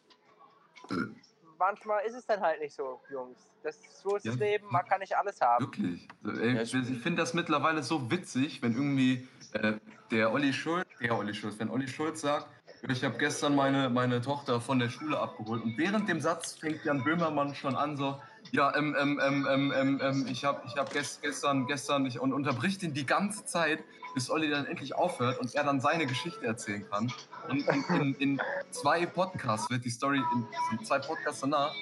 manchmal 1.57 2.05
ist 2.05 2.15
es 2.15 2.25
dann 2.25 2.41
halt 2.41 2.59
nicht 2.59 2.75
so, 2.75 3.01
Jungs. 3.09 3.37
Das 3.63 3.77
ist 3.77 3.99
so 4.01 4.15
ist 4.17 4.25
das 4.25 4.35
Ja. 4.35 4.41
Leben, 4.45 4.67
man 4.69 4.85
kann 4.85 4.99
nicht 4.99 5.15
alles 5.15 5.39
haben. 5.39 5.65
Wirklich. 5.65 6.07
Also, 6.23 6.41
Ey, 6.41 6.61
ich 6.61 6.71
finde 7.01 7.21
das 7.21 7.33
mittlerweile 7.33 7.81
so 7.81 8.11
witzig, 8.11 8.61
wenn 8.61 8.73
irgendwie 8.73 9.27
äh, 9.53 9.73
der 10.11 10.33
Olli 10.33 10.51
Schulz, 10.51 10.82
der 11.03 11.17
Olli 11.17 11.33
Schulz, 11.33 11.59
wenn 11.59 11.69
Olli 11.69 11.87
Schulz 11.87 12.21
sagt, 12.21 12.47
ich 12.87 13.03
habe 13.03 13.17
gestern 13.17 13.55
meine, 13.55 13.89
meine 13.89 14.21
Tochter 14.21 14.59
von 14.59 14.79
der 14.79 14.89
Schule 14.89 15.19
abgeholt 15.19 15.63
und 15.63 15.77
während 15.77 16.09
dem 16.09 16.19
Satz 16.19 16.53
fängt 16.53 16.83
Jan 16.85 17.03
Böhmermann 17.03 17.55
schon 17.55 17.75
an 17.75 17.97
so, 17.97 18.19
ja, 18.51 18.75
ähm, 18.75 18.95
ähm, 18.99 19.19
ähm, 19.23 19.47
ähm, 19.49 19.73
ähm, 19.75 20.01
ähm, 20.01 20.27
ich 20.29 20.45
habe 20.45 20.61
ich 20.65 20.75
hab 20.77 20.91
gest, 20.91 21.21
gestern, 21.21 21.67
gestern, 21.67 22.05
ich, 22.05 22.19
und 22.19 22.33
unterbricht 22.33 22.83
ihn 22.83 22.93
die 22.93 23.05
ganze 23.05 23.45
Zeit, 23.45 23.83
bis 24.13 24.29
Olli 24.29 24.49
dann 24.49 24.65
endlich 24.65 24.95
aufhört 24.95 25.39
und 25.39 25.53
er 25.55 25.63
dann 25.63 25.81
seine 25.81 26.05
Geschichte 26.05 26.45
erzählen 26.45 26.85
kann. 26.89 27.11
Und 27.49 27.67
in, 27.89 28.15
in, 28.15 28.41
zwei 28.71 29.05
Podcasts 29.05 29.69
wird 29.69 29.83
die 29.83 29.89
Story, 29.89 30.17
in, 30.17 30.47
in 30.77 30.85
zwei 30.85 30.99
Podcasts 30.99 31.41
danach, 31.41 31.73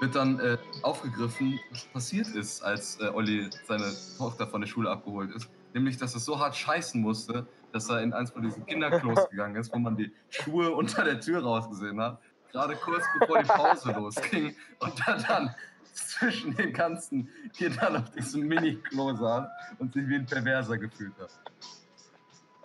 wird 0.00 0.14
dann 0.14 0.40
äh, 0.40 0.58
aufgegriffen, 0.82 1.58
was 1.70 1.84
passiert 1.86 2.28
ist, 2.28 2.62
als 2.62 3.00
äh, 3.00 3.08
Olli 3.08 3.48
seine 3.66 3.92
Tochter 4.18 4.46
von 4.46 4.60
der 4.60 4.68
Schule 4.68 4.90
abgeholt 4.90 5.34
ist. 5.34 5.48
Nämlich, 5.74 5.96
dass 5.96 6.14
es 6.14 6.24
so 6.24 6.38
hart 6.38 6.56
scheißen 6.56 7.00
musste, 7.00 7.46
dass 7.76 7.90
er 7.90 8.02
in 8.02 8.12
eins 8.12 8.30
von 8.30 8.42
diesen 8.42 8.64
Kinderklos 8.64 9.28
gegangen 9.30 9.56
ist, 9.56 9.72
wo 9.72 9.78
man 9.78 9.96
die 9.96 10.12
Schuhe 10.30 10.70
unter 10.72 11.04
der 11.04 11.20
Tür 11.20 11.42
rausgesehen 11.42 12.00
hat. 12.00 12.18
Gerade 12.50 12.74
kurz 12.76 13.04
bevor 13.18 13.42
die 13.42 13.48
Pause 13.48 13.92
losging 13.96 14.56
und 14.80 15.06
er 15.06 15.16
dann 15.18 15.54
zwischen 15.92 16.54
den 16.54 16.72
ganzen 16.72 17.28
Kindern 17.54 17.96
auf 17.96 18.10
diesem 18.10 18.46
Mini-Klo 18.46 19.14
saß 19.14 19.48
und 19.78 19.92
sich 19.92 20.08
wie 20.08 20.16
ein 20.16 20.26
Perverser 20.26 20.78
gefühlt 20.78 21.12
hat. 21.18 21.30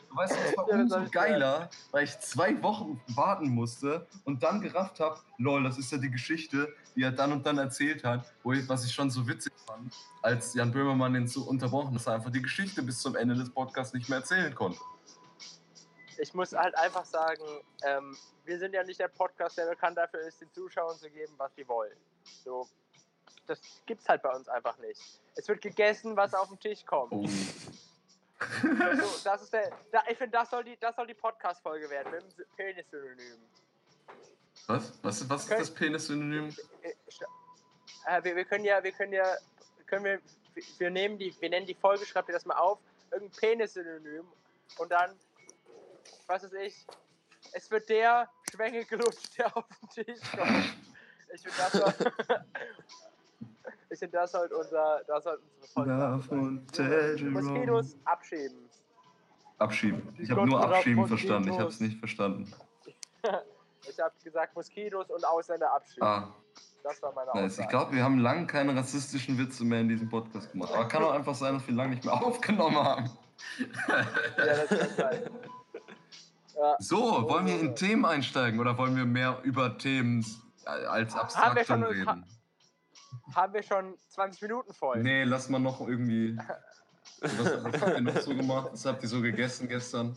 Du 0.09 0.17
weißt, 0.17 0.33
das 0.33 0.57
war 0.57 0.69
Ja, 0.69 0.75
umso 0.75 1.09
geiler, 1.09 1.69
weil 1.91 2.03
ich 2.03 2.19
zwei 2.19 2.61
Wochen 2.61 2.99
warten 3.15 3.49
musste 3.49 4.07
und 4.25 4.43
dann 4.43 4.59
gerafft 4.61 4.99
habe, 4.99 5.17
lol, 5.37 5.63
das 5.63 5.77
ist 5.77 5.91
ja 5.91 5.97
die 5.97 6.11
Geschichte, 6.11 6.73
die 6.95 7.03
er 7.03 7.11
dann 7.11 7.31
und 7.31 7.45
dann 7.45 7.57
erzählt 7.57 8.03
hat, 8.03 8.25
wo 8.43 8.51
ich, 8.51 8.67
was 8.67 8.85
ich 8.85 8.93
schon 8.93 9.09
so 9.09 9.25
witzig 9.27 9.53
fand, 9.65 9.93
als 10.21 10.53
Jan 10.53 10.71
Böhmermann 10.71 11.15
ihn 11.15 11.27
so 11.27 11.43
unterbrochen 11.43 11.87
hat, 11.87 11.95
dass 11.95 12.07
er 12.07 12.15
einfach 12.15 12.31
die 12.31 12.41
Geschichte 12.41 12.81
bis 12.83 12.99
zum 12.99 13.15
Ende 13.15 13.35
des 13.35 13.49
Podcasts 13.49 13.93
nicht 13.93 14.09
mehr 14.09 14.19
erzählen 14.19 14.53
konnte. 14.53 14.79
Ich 16.21 16.35
muss 16.35 16.53
halt 16.53 16.75
einfach 16.75 17.03
sagen, 17.03 17.43
ähm, 17.83 18.15
wir 18.45 18.59
sind 18.59 18.75
ja 18.75 18.83
nicht 18.83 18.99
der 18.99 19.07
Podcast, 19.07 19.57
der 19.57 19.65
bekannt 19.65 19.97
dafür 19.97 20.19
ist, 20.21 20.39
den 20.39 20.51
Zuschauern 20.53 20.95
zu 20.95 21.09
geben, 21.09 21.33
was 21.37 21.53
sie 21.55 21.67
wollen. 21.67 21.97
So, 22.43 22.67
das 23.47 23.59
gibt's 23.87 24.07
halt 24.07 24.21
bei 24.21 24.29
uns 24.29 24.47
einfach 24.47 24.77
nicht. 24.77 25.01
Es 25.35 25.47
wird 25.47 25.61
gegessen, 25.61 26.15
was 26.15 26.35
auf 26.35 26.49
den 26.49 26.59
Tisch 26.59 26.85
kommt. 26.85 27.11
Oh. 27.11 27.25
So, 28.61 29.23
das 29.23 29.41
ist 29.43 29.53
der, 29.53 29.71
da, 29.91 30.03
ich 30.09 30.17
finde, 30.17 30.37
das 30.37 30.49
soll 30.49 30.63
die, 30.63 30.77
das 30.77 30.95
soll 30.95 31.07
die 31.07 31.13
Podcast-Folge 31.13 31.89
werden, 31.89 32.11
mit 32.11 32.23
dem 32.37 32.45
Penis-Synonym. 32.55 33.37
Was? 34.67 34.93
Was, 35.03 35.29
was 35.29 35.43
ist 35.43 35.51
das 35.51 35.71
Penis-Synonym? 35.71 36.55
Äh, 36.81 36.93
äh, 38.07 38.23
wir, 38.23 38.35
wir 38.35 38.45
können 38.45 38.65
ja, 38.65 38.83
wir 38.83 38.91
können 38.91 39.13
ja, 39.13 39.37
können 39.87 40.05
wir, 40.05 40.19
wir 40.77 40.89
nehmen 40.89 41.17
die, 41.17 41.35
wir 41.39 41.49
nennen 41.49 41.65
die 41.65 41.75
Folge, 41.75 42.05
schreibt 42.05 42.29
ihr 42.29 42.33
das 42.33 42.45
mal 42.45 42.57
auf, 42.57 42.79
irgendein 43.11 43.37
Penis-Synonym 43.37 44.25
und 44.77 44.91
dann, 44.91 45.15
was 46.27 46.43
weiß 46.43 46.53
ich, 46.53 46.86
es 47.53 47.70
wird 47.72 47.89
der 47.89 48.29
Schwengel 48.51 48.86
gelutscht, 48.86 49.38
der 49.38 49.55
auf 49.55 49.65
den 49.67 50.05
Tisch 50.05 50.20
kommt. 50.31 50.75
Ich 51.34 51.41
finde, 51.41 51.58
das 51.58 51.96
ich 53.89 54.00
finde, 54.00 54.17
das 54.17 54.31
sollte 54.31 54.55
unser, 54.58 55.01
das 55.08 55.24
sollte 55.24 55.43
unsere 55.55 55.72
Folge 55.74 55.93
Love 55.93 56.31
und. 56.31 57.31
Moskitos 57.31 57.98
abschieben. 58.05 58.70
Abschieben. 59.58 60.15
Ich 60.17 60.29
habe 60.31 60.46
nur 60.46 60.63
abschieben 60.63 61.08
verstanden. 61.08 61.51
Ich 61.51 61.60
habe 61.60 61.70
es 61.70 61.79
nicht 61.79 62.00
verstanden. 62.00 62.51
Ich 63.89 64.00
habe 64.00 64.13
gesagt 64.24 64.55
Moskitos 64.55 65.10
und 65.10 65.25
Ausländer 65.25 65.74
abschieben. 65.74 66.03
Ah, 66.08 66.36
Das 66.84 67.01
war 67.01 67.13
meine 67.13 67.31
nice. 67.34 67.58
Ich 67.58 67.67
glaube, 67.67 67.93
wir 67.93 68.03
haben 68.03 68.20
lange 68.20 68.46
keine 68.46 68.75
rassistischen 68.75 69.39
Witze 69.39 69.65
mehr 69.65 69.79
in 69.79 69.89
diesem 69.89 70.08
Podcast 70.08 70.51
gemacht. 70.51 70.72
Aber 70.72 70.88
kann 70.88 71.03
auch 71.03 71.13
einfach 71.13 71.34
sein, 71.34 71.55
dass 71.55 71.65
wir 71.67 71.74
lange 71.74 71.96
nicht 71.96 72.05
mehr 72.05 72.13
aufgenommen 72.24 72.77
haben. 72.77 73.10
Ja, 73.58 74.05
das 74.38 74.67
kann 74.70 74.89
sein. 74.96 75.29
Ja. 76.55 76.75
So, 76.79 77.29
wollen 77.29 77.46
wir 77.46 77.60
in 77.60 77.75
Themen 77.75 78.05
einsteigen 78.05 78.60
oder 78.60 78.77
wollen 78.77 78.96
wir 78.96 79.05
mehr 79.05 79.39
über 79.43 79.77
Themen 79.77 80.25
als 80.65 81.12
schon- 81.12 81.22
Abstraktum 81.22 81.84
reden? 81.84 82.25
Haben 83.36 83.53
wir 83.53 83.63
schon 83.63 83.96
20 84.10 84.41
Minuten 84.43 84.74
voll? 84.74 85.01
Nee, 85.01 85.24
lass 85.24 85.50
mal 85.50 85.60
noch 85.60 85.79
irgendwie. 85.81 86.38
Was, 87.22 87.63
was 87.63 87.81
habt 87.81 87.96
ihr 87.98 88.01
noch 88.01 88.17
so 88.22 88.36
gemacht? 88.36 88.70
Was 88.74 88.86
habt 88.86 89.03
ihr 89.03 89.10
so 89.10 89.22
gegessen 89.22 89.67
gestern? 89.67 90.15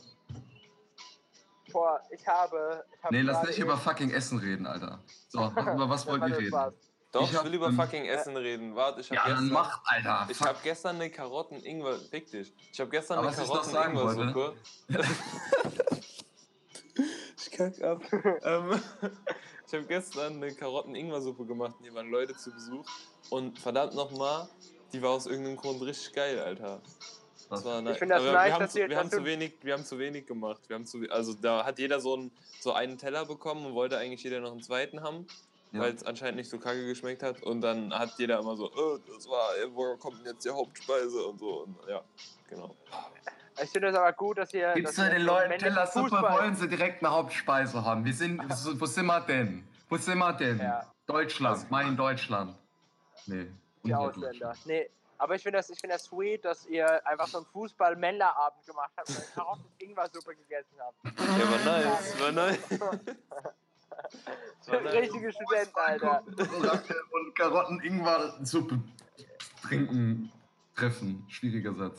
Boah, 1.73 2.00
ich 2.11 2.26
habe. 2.26 2.85
Ich 2.97 3.03
habe 3.05 3.14
Nee, 3.14 3.23
lass 3.23 3.43
nicht 3.47 3.59
über 3.59 3.76
fucking 3.76 4.11
Essen 4.11 4.38
reden, 4.38 4.67
Alter. 4.67 5.00
So, 5.29 5.47
über 5.50 5.88
was 5.88 6.07
wollt 6.07 6.23
ihr 6.29 6.37
reden? 6.37 6.49
Spaß. 6.49 6.73
Doch, 7.12 7.23
Ich 7.23 7.31
ich, 7.31 7.37
hab, 7.37 7.45
will 7.45 7.55
über 7.55 7.73
fucking 7.73 8.05
Essen 8.07 8.37
reden. 8.37 8.75
Warte, 8.75 9.00
ich 9.00 9.11
habe 9.11 9.17
Ja, 9.17 9.35
dann 9.37 9.45
gestern, 9.49 9.53
mach, 9.53 9.81
Alter. 9.85 10.26
ich 10.31 10.41
hab 10.41 10.62
gestern 10.62 10.97
eine 10.97 11.11
Karotten-Ingwer. 11.11 11.99
Fick 12.11 12.31
dich. 12.31 12.53
Ich 12.73 12.81
habe 12.81 12.91
gestern 12.91 13.19
Aber 13.19 13.29
eine 13.29 13.37
was 13.37 13.45
ich 13.45 13.53
noch 13.53 13.64
sagen 13.64 13.95
Karotten-Ingwer-Suppe. 13.95 14.57
ich 17.54 17.78
kack 17.78 17.82
ab. 17.82 18.02
ähm, 18.44 18.80
ich 19.66 19.73
habe 19.75 19.84
gestern 19.87 20.34
eine 20.42 20.52
Karotten-Ingwer-Suppe 20.54 21.44
gemacht. 21.46 21.75
Hier 21.82 21.94
waren 21.94 22.11
Leute 22.11 22.34
zu 22.37 22.50
Besuch. 22.52 22.84
Und 23.30 23.58
verdammt 23.58 23.94
nochmal, 23.94 24.49
die 24.92 25.00
war 25.02 25.11
aus 25.11 25.26
irgendeinem 25.26 25.56
Grund 25.56 25.82
richtig 25.82 26.12
geil, 26.12 26.38
Alter. 26.38 26.80
Das 27.50 27.64
war 27.64 27.80
nice. 27.82 27.99
find 27.99 28.11
das 28.11 28.23
nice, 28.23 28.32
wir 28.32 28.52
haben, 28.54 28.61
dass 28.61 28.73
zu, 28.73 28.78
ihr- 28.80 28.88
wir, 28.88 28.96
haben 28.99 29.11
zu 29.11 29.25
wenig, 29.25 29.52
wir 29.62 29.75
haben 29.75 29.84
zu 29.84 29.99
wenig 29.99 30.26
gemacht. 30.26 30.61
Wir 30.68 30.75
haben 30.76 30.87
zu, 30.87 31.00
we- 31.02 31.11
also 31.11 31.34
da 31.34 31.64
hat 31.64 31.78
jeder 31.78 32.00
so 32.00 32.14
einen, 32.14 32.30
so 32.61 32.73
einen 32.73 32.99
Teller 32.99 33.25
bekommen 33.26 33.66
und 33.66 33.75
wollte 33.75 33.99
eigentlich 33.99 34.23
jeder 34.25 34.40
noch 34.40 34.52
einen 34.52 34.62
zweiten 34.62 35.02
haben 35.02 35.26
Ja. 35.73 35.80
weil 35.80 35.94
es 35.94 36.04
anscheinend 36.04 36.37
nicht 36.37 36.49
so 36.50 36.58
kacke 36.58 36.87
geschmeckt 36.87 37.23
hat. 37.23 37.42
Und 37.42 37.61
dann 37.61 37.92
hat 37.92 38.14
jeder 38.18 38.38
immer 38.40 38.56
so, 38.56 38.66
äh, 38.70 38.99
das 39.14 39.28
war, 39.28 39.56
äh, 39.58 39.68
woher 39.75 39.96
kommt 39.96 40.18
denn 40.20 40.32
jetzt 40.32 40.44
die 40.44 40.50
Hauptspeise 40.50 41.26
und 41.26 41.38
so. 41.38 41.62
Und 41.64 41.76
ja, 41.88 42.02
genau. 42.49 42.75
Ich 43.62 43.70
finde 43.70 43.88
es 43.88 43.94
aber 43.94 44.12
gut, 44.12 44.38
dass 44.38 44.52
ihr. 44.52 44.73
Gibst 44.75 44.99
du 44.99 45.08
den 45.08 45.23
Leuten 45.23 45.58
Tellersuppe, 45.58 46.08
Fußball- 46.16 46.32
wollen 46.38 46.56
sie 46.56 46.68
direkt 46.68 47.02
eine 47.04 47.12
Hauptspeise 47.14 47.84
haben. 47.84 48.04
Wir 48.04 48.12
sind, 48.14 48.40
wo 48.80 48.87
sind 48.87 49.06
wir 49.06 49.20
denn? 49.20 49.64
Wo 49.88 49.96
sind 49.96 50.18
wir 50.18 50.32
denn? 50.32 50.58
Ja. 50.58 50.84
Deutschland, 51.06 51.70
mein 51.70 51.96
Deutschland. 51.96 52.56
Nee, 53.26 53.46
Die 53.84 53.94
Ausländer. 53.94 54.54
Nee, 54.64 54.88
aber 55.18 55.34
ich 55.37 55.42
finde 55.42 55.58
das, 55.58 55.70
ich 55.70 55.78
find 55.78 55.92
das 55.92 56.04
sweet, 56.04 56.44
dass 56.44 56.66
ihr 56.66 57.06
einfach 57.06 57.26
so 57.28 57.38
einen 57.38 57.46
Fußball-Männerabend 57.46 58.66
gemacht 58.66 58.90
habt 58.96 59.08
und 59.11 59.16
eine 59.16 59.26
Karotten-Ingwer-Suppe 59.34 60.34
gegessen 60.37 60.76
habt. 60.78 60.96
Ja, 61.04 61.50
war 61.50 61.78
nice, 61.78 62.20
war 62.20 62.32
nice. 62.32 62.58
War 64.66 64.80
nice. 64.80 64.92
Richtige 64.94 65.32
Studenten, 65.32 65.76
Alter. 65.76 66.23
Und 66.26 67.34
Karotten-Ingwer-Suppe 67.37 68.80
trinken, 69.62 70.32
treffen. 70.75 71.25
Schwieriger 71.28 71.75
Satz. 71.75 71.96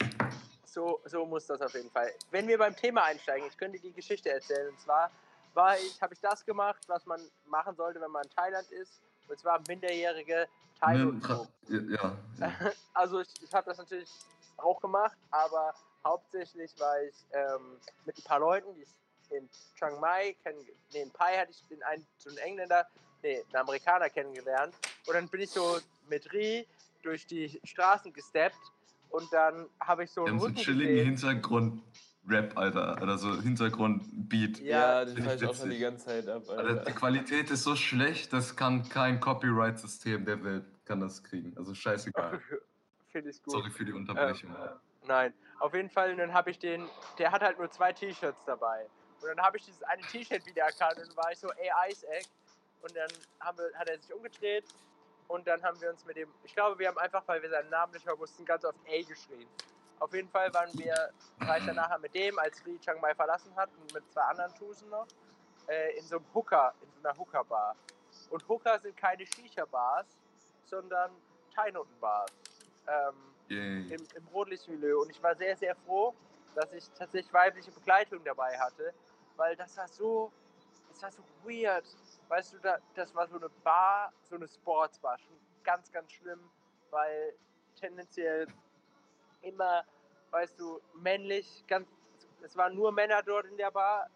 So, 0.75 0.99
so 1.05 1.25
muss 1.25 1.45
das 1.45 1.61
auf 1.61 1.73
jeden 1.73 1.89
Fall. 1.89 2.11
Wenn 2.31 2.49
wir 2.49 2.57
beim 2.57 2.75
Thema 2.75 3.05
einsteigen, 3.05 3.47
ich 3.47 3.57
könnte 3.57 3.79
die 3.79 3.93
Geschichte 3.93 4.29
erzählen. 4.29 4.67
Und 4.67 4.79
zwar 4.81 5.09
war 5.53 5.77
ich, 5.77 6.01
habe 6.01 6.13
ich 6.13 6.19
das 6.19 6.45
gemacht, 6.45 6.83
was 6.87 7.05
man 7.05 7.21
machen 7.45 7.73
sollte, 7.77 8.01
wenn 8.01 8.11
man 8.11 8.23
in 8.25 8.29
Thailand 8.31 8.69
ist. 8.71 8.99
Und 9.29 9.39
zwar 9.39 9.61
minderjährige 9.69 10.49
Thai 10.81 10.97
Ne, 10.97 11.11
tra- 11.21 11.47
ja, 11.69 12.13
ja. 12.39 12.71
Also 12.93 13.21
ich, 13.21 13.29
ich 13.41 13.53
habe 13.53 13.69
das 13.69 13.77
natürlich 13.77 14.11
auch 14.57 14.81
gemacht, 14.81 15.15
aber 15.31 15.73
hauptsächlich 16.03 16.77
war 16.77 17.01
ich 17.03 17.15
ähm, 17.31 17.79
mit 18.05 18.17
ein 18.17 18.23
paar 18.23 18.39
Leuten, 18.41 18.73
die 18.75 18.81
ich 18.81 18.89
in 19.31 19.49
Chiang 19.77 19.97
Mai 20.01 20.35
kennen, 20.43 20.59
nee, 20.91 21.01
in 21.03 21.11
Pai 21.11 21.37
hatte 21.37 21.51
ich 21.51 21.63
den 21.69 21.81
einen, 21.83 22.05
so 22.17 22.29
einen 22.31 22.37
Engländer, 22.39 22.85
nee, 23.23 23.41
einen 23.41 23.55
Amerikaner 23.55 24.09
kennengelernt. 24.09 24.75
Und 25.07 25.13
dann 25.13 25.29
bin 25.29 25.39
ich 25.39 25.51
so 25.51 25.79
mit 26.09 26.31
Ri 26.33 26.67
durch 27.01 27.25
die 27.25 27.61
Straßen 27.63 28.11
gesteppt 28.11 28.57
und 29.15 29.31
dann 29.31 29.69
habe 29.79 30.03
ich 30.03 30.11
so 30.11 30.25
einen 30.25 30.39
Rücken 30.39 30.55
chilligen 30.55 30.95
gesehen. 30.95 31.05
Hintergrund-Rap, 31.05 32.57
Alter. 32.57 33.01
Oder 33.01 33.17
so 33.17 33.41
Hintergrund-Beat. 33.41 34.59
Ja, 34.59 35.03
Ja, 35.03 35.05
den 35.05 35.23
fahre 35.23 35.35
ich 35.35 35.45
auch 35.45 35.55
schon 35.55 35.69
die 35.69 35.79
ganze 35.79 36.05
Zeit 36.05 36.27
ab, 36.27 36.43
Alter, 36.49 36.63
Alter. 36.63 36.85
die 36.85 36.93
Qualität 36.93 37.49
ist 37.49 37.63
so 37.63 37.75
schlecht, 37.75 38.33
das 38.33 38.55
kann 38.55 38.87
kein 38.89 39.19
Copyright-System 39.19 40.25
der 40.25 40.43
Welt 40.43 40.65
kann 40.85 40.99
das 40.99 41.23
kriegen. 41.23 41.55
Also 41.57 41.73
scheißegal. 41.73 42.39
Finde 43.11 43.29
ich 43.29 43.41
gut. 43.41 43.53
Sorry 43.53 43.71
für 43.71 43.85
die 43.85 43.93
Unterbrechung. 43.93 44.53
Nein, 45.07 45.33
auf 45.59 45.73
jeden 45.73 45.89
Fall, 45.89 46.11
und 46.11 46.17
dann 46.17 46.33
habe 46.33 46.51
ich 46.51 46.59
den, 46.59 46.87
der 47.17 47.31
hat 47.31 47.41
halt 47.41 47.57
nur 47.57 47.71
zwei 47.71 47.93
T-Shirts 47.93 48.43
dabei. 48.45 48.85
Und 49.21 49.29
dann 49.29 49.39
habe 49.39 49.57
ich 49.57 49.65
dieses 49.65 49.81
eine 49.83 50.01
T-Shirt 50.01 50.45
wiedererkannt 50.45 50.97
und 50.97 51.07
dann 51.07 51.17
war 51.17 51.31
ich 51.31 51.39
so, 51.39 51.47
ey, 51.51 51.69
Isaac. 51.89 52.25
Und 52.81 52.95
dann 52.95 53.09
haben 53.39 53.57
wir, 53.57 53.79
hat 53.79 53.89
er 53.89 53.97
sich 53.97 54.13
umgedreht 54.13 54.65
und 55.27 55.47
dann 55.47 55.61
haben 55.63 55.79
wir 55.81 55.89
uns 55.89 56.05
mit 56.05 56.17
dem, 56.17 56.29
ich 56.43 56.53
glaube, 56.53 56.77
wir 56.79 56.87
haben 56.87 56.97
einfach, 56.97 57.23
weil 57.25 57.41
wir 57.41 57.49
seinen 57.49 57.69
Namen 57.69 57.93
nicht 57.93 58.05
mehr 58.05 58.17
wussten, 58.17 58.45
ganz 58.45 58.63
oft 58.65 58.77
A 58.87 59.01
geschrien. 59.01 59.47
Auf 59.99 60.13
jeden 60.13 60.29
Fall 60.29 60.53
waren 60.53 60.69
wir, 60.77 61.11
war 61.39 61.57
ich 61.57 61.65
dann 61.65 61.75
nachher 61.75 61.97
mit 61.99 62.13
dem, 62.13 62.37
als 62.39 62.63
Lee 62.65 62.77
Chiang 62.79 62.99
Mai 62.99 63.15
verlassen 63.15 63.55
hat 63.55 63.69
und 63.79 63.93
mit 63.93 64.03
zwei 64.11 64.21
anderen 64.21 64.53
Tusen 64.55 64.89
noch, 64.89 65.07
äh, 65.67 65.97
in 65.97 66.05
so 66.05 66.17
einem 66.17 66.25
Hooker, 66.33 66.73
in 66.81 66.89
so 66.91 67.07
einer 67.07 67.17
Hooker-Bar. 67.17 67.75
Und 68.29 68.47
Hooker 68.47 68.79
sind 68.79 68.95
keine 68.97 69.25
Shisha-Bars, 69.25 70.05
sondern 70.65 71.11
Thai-Noten-Bars. 71.53 72.31
Ähm, 72.87 73.13
im, 73.91 74.07
im 74.15 74.27
Rotlichtmilieu 74.33 75.01
und 75.01 75.09
ich 75.11 75.21
war 75.21 75.35
sehr, 75.35 75.55
sehr 75.55 75.75
froh, 75.75 76.13
dass 76.55 76.71
ich 76.73 76.89
tatsächlich 76.97 77.31
weibliche 77.33 77.71
Begleitung 77.71 78.23
dabei 78.23 78.57
hatte, 78.57 78.93
weil 79.35 79.55
das 79.55 79.77
war 79.77 79.87
so, 79.87 80.31
das 80.89 81.01
war 81.03 81.11
so 81.11 81.23
weird. 81.43 81.85
Weißt 82.27 82.53
du, 82.53 82.59
da, 82.59 82.77
das 82.95 83.13
war 83.13 83.27
so 83.27 83.37
eine 83.37 83.49
Bar, 83.63 84.11
so 84.23 84.35
eine 84.35 84.47
Sportsbar, 84.47 85.17
schon 85.19 85.37
ganz, 85.63 85.91
ganz 85.91 86.11
schlimm, 86.11 86.39
weil 86.89 87.35
tendenziell 87.79 88.47
immer, 89.41 89.83
weißt 90.31 90.59
du, 90.59 90.81
männlich, 90.95 91.63
ganz, 91.67 91.87
es 92.41 92.55
waren 92.57 92.75
nur 92.75 92.91
Männer 92.91 93.21
dort 93.21 93.45
in 93.45 93.57
der 93.57 93.71
Bar 93.71 94.09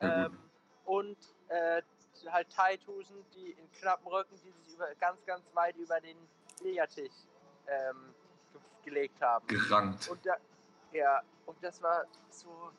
gut. 0.00 0.10
ähm, 0.10 0.38
und 0.84 1.18
äh, 1.48 1.82
halt 2.26 2.50
Thai-Tusen, 2.50 3.24
die 3.34 3.52
in 3.52 3.70
knappen 3.72 4.06
Röcken, 4.08 4.34
die 4.42 4.50
sich 4.50 4.74
über, 4.74 4.92
ganz, 4.96 5.24
ganz 5.24 5.44
weit 5.54 5.76
über 5.76 6.00
den 6.00 6.16
Billardtisch 6.62 7.12
ähm, 7.66 8.14
ge 8.52 8.60
gelegt 8.84 9.20
haben. 9.20 9.46
Gerankt. 9.46 10.08
Und 10.08 10.24
da, 10.26 10.36
ja, 10.92 11.22
und 11.46 11.62
das 11.62 11.80
war 11.82 12.04
so. 12.30 12.72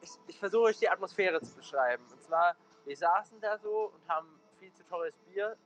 Ich, 0.00 0.10
ich 0.26 0.38
versuche 0.38 0.64
euch 0.64 0.78
die 0.78 0.88
Atmosphäre 0.88 1.40
zu 1.40 1.54
beschreiben. 1.54 2.04
Und 2.12 2.22
zwar, 2.22 2.54
wir 2.86 2.96
saßen 2.96 3.40
da 3.40 3.58
so 3.58 3.92
und 3.92 4.08
haben 4.08 4.40
viel 4.58 4.72
zu 4.72 4.84
teures 4.84 5.14
Bier 5.26 5.56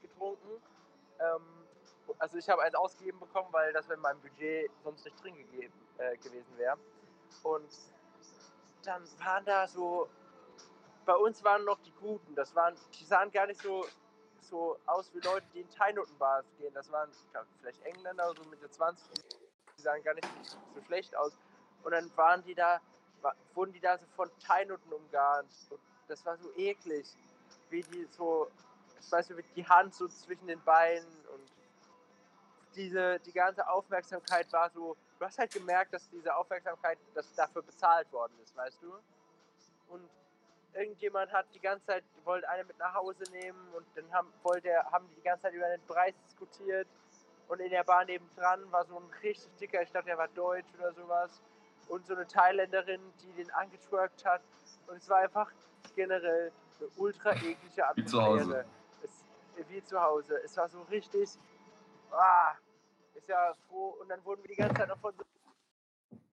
getrunken. 0.00 0.62
Ähm, 1.18 1.42
also 2.18 2.38
ich 2.38 2.48
habe 2.48 2.62
eins 2.62 2.74
ausgegeben 2.74 3.18
bekommen, 3.18 3.48
weil 3.50 3.72
das 3.72 3.88
in 3.90 4.00
meinem 4.00 4.20
Budget 4.20 4.70
sonst 4.82 5.04
nicht 5.04 5.22
drin 5.22 5.36
gegeben, 5.36 5.74
äh, 5.98 6.16
gewesen 6.18 6.56
wäre. 6.56 6.78
Und 7.42 7.68
dann 8.84 9.02
waren 9.18 9.44
da 9.44 9.66
so, 9.66 10.08
bei 11.04 11.14
uns 11.14 11.42
waren 11.42 11.64
noch 11.64 11.78
die 11.80 11.92
Guten, 11.92 12.34
das 12.34 12.54
waren, 12.54 12.76
die 12.98 13.04
sahen 13.04 13.30
gar 13.32 13.46
nicht 13.46 13.60
so, 13.60 13.86
so 14.40 14.78
aus 14.86 15.12
wie 15.14 15.20
Leute, 15.20 15.46
die 15.54 15.60
in 15.60 15.70
Thai-Noten-Bars 15.70 16.44
gehen. 16.58 16.72
Das 16.74 16.90
waren 16.92 17.10
glaub, 17.32 17.46
vielleicht 17.60 17.82
Engländer, 17.82 18.32
so 18.36 18.44
Mitte 18.44 18.70
20, 18.70 19.06
die 19.76 19.82
sahen 19.82 20.02
gar 20.04 20.14
nicht 20.14 20.28
so 20.74 20.82
schlecht 20.82 21.16
aus. 21.16 21.32
Und 21.82 21.92
dann 21.92 22.10
waren 22.16 22.42
die 22.44 22.54
da, 22.54 22.80
wurden 23.54 23.72
die 23.72 23.80
da 23.80 23.98
so 23.98 24.06
von 24.14 24.30
Thai-Noten 24.46 24.92
umgarnt. 24.92 25.50
Und 25.70 25.80
das 26.08 26.24
war 26.24 26.36
so 26.38 26.50
eklig, 26.56 27.06
wie 27.70 27.82
die 27.82 28.06
so, 28.16 28.48
ich 29.00 29.10
weiß 29.10 29.30
nicht, 29.30 29.56
die 29.56 29.66
Hand 29.66 29.94
so 29.94 30.08
zwischen 30.08 30.46
den 30.46 30.62
Beinen 30.62 31.06
und 31.32 31.52
diese, 32.74 33.20
die 33.20 33.32
ganze 33.32 33.68
Aufmerksamkeit 33.68 34.52
war 34.52 34.70
so, 34.70 34.96
du 35.18 35.24
hast 35.24 35.38
halt 35.38 35.52
gemerkt, 35.52 35.92
dass 35.92 36.08
diese 36.10 36.34
Aufmerksamkeit, 36.34 36.98
dass 37.14 37.32
dafür 37.34 37.62
bezahlt 37.62 38.10
worden 38.12 38.32
ist, 38.42 38.56
weißt 38.56 38.82
du? 38.82 38.92
Und 39.88 40.08
irgendjemand 40.72 41.32
hat 41.32 41.46
die 41.54 41.60
ganze 41.60 41.86
Zeit, 41.86 42.04
wollte 42.24 42.48
eine 42.48 42.64
mit 42.64 42.78
nach 42.78 42.94
Hause 42.94 43.24
nehmen 43.30 43.68
und 43.74 43.86
dann 43.94 44.12
haben, 44.12 44.32
wollte, 44.42 44.70
haben 44.90 45.08
die 45.08 45.16
die 45.16 45.22
ganze 45.22 45.42
Zeit 45.42 45.54
über 45.54 45.68
den 45.68 45.84
Preis 45.86 46.14
diskutiert 46.26 46.88
und 47.48 47.60
in 47.60 47.70
der 47.70 47.84
Bar 47.84 48.04
nebendran 48.04 48.70
war 48.72 48.84
so 48.86 48.96
ein 48.96 49.10
richtig 49.22 49.54
dicker, 49.56 49.82
ich 49.82 49.92
dachte, 49.92 50.06
der 50.06 50.18
war 50.18 50.28
deutsch 50.28 50.68
oder 50.78 50.92
sowas 50.92 51.42
und 51.88 52.06
so 52.06 52.14
eine 52.14 52.26
Thailänderin, 52.26 53.00
die 53.22 53.32
den 53.32 53.50
angetwerkt 53.52 54.24
hat 54.24 54.42
und 54.86 54.96
es 54.96 55.08
war 55.08 55.18
einfach 55.18 55.50
generell 55.94 56.52
eine 56.80 56.88
ultra 56.96 57.32
eklige 57.32 57.84
Wie 57.94 58.04
zu 58.04 58.22
Hause. 58.22 58.40
Atmosphäre. 58.40 58.64
Es, 59.02 59.68
wie 59.68 59.84
zu 59.84 60.00
Hause. 60.00 60.40
Es 60.44 60.56
war 60.56 60.68
so 60.68 60.82
richtig, 60.82 61.30
ah, 62.10 62.54
ist 63.14 63.28
ja 63.28 63.52
froh 63.68 63.96
und 64.00 64.08
dann 64.08 64.24
wurden 64.24 64.42
wir 64.42 64.48
die 64.48 64.56
ganze 64.56 64.76
Zeit 64.76 64.88
noch 64.88 64.98
von 64.98 65.14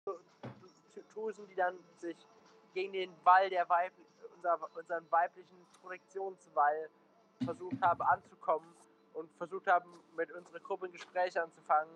so, 0.06 0.20
so, 0.94 1.02
Tusen, 1.14 1.48
die 1.48 1.56
dann 1.56 1.78
sich 2.00 2.18
gegen 2.74 2.94
den 2.94 3.12
Wall 3.24 3.50
der 3.50 3.68
Weib, 3.70 3.92
unser, 4.36 4.58
unseren 4.76 5.12
weiblichen 5.12 5.58
Projektionswall 5.82 6.90
versucht 7.44 7.82
haben 7.82 8.02
anzukommen 8.02 8.68
und 9.14 9.30
versucht 9.38 9.68
haben, 9.68 9.90
mit 10.16 10.32
unserer 10.32 10.60
Gruppe 10.60 10.86
ein 10.86 10.92
Gespräch 10.92 11.40
anzufangen. 11.40 11.94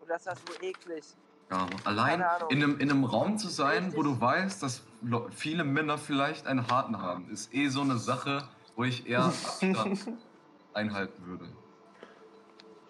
Und 0.00 0.08
das 0.08 0.26
war 0.26 0.36
so 0.36 0.60
eklig. 0.60 1.04
Ja, 1.50 1.66
allein 1.84 2.24
in 2.48 2.62
einem, 2.62 2.78
in 2.78 2.90
einem 2.90 3.04
Raum 3.04 3.38
zu 3.38 3.48
sein, 3.48 3.94
wo 3.94 4.02
du 4.02 4.20
weißt, 4.20 4.62
dass 4.62 4.82
viele 5.30 5.64
Männer 5.64 5.98
vielleicht 5.98 6.46
einen 6.46 6.68
harten 6.68 7.00
haben, 7.00 7.30
ist 7.30 7.54
eh 7.54 7.68
so 7.68 7.82
eine 7.82 7.98
Sache, 7.98 8.48
wo 8.76 8.84
ich 8.84 9.06
eher 9.06 9.24
Abstand 9.24 10.08
einhalten 10.72 11.26
würde. 11.26 11.48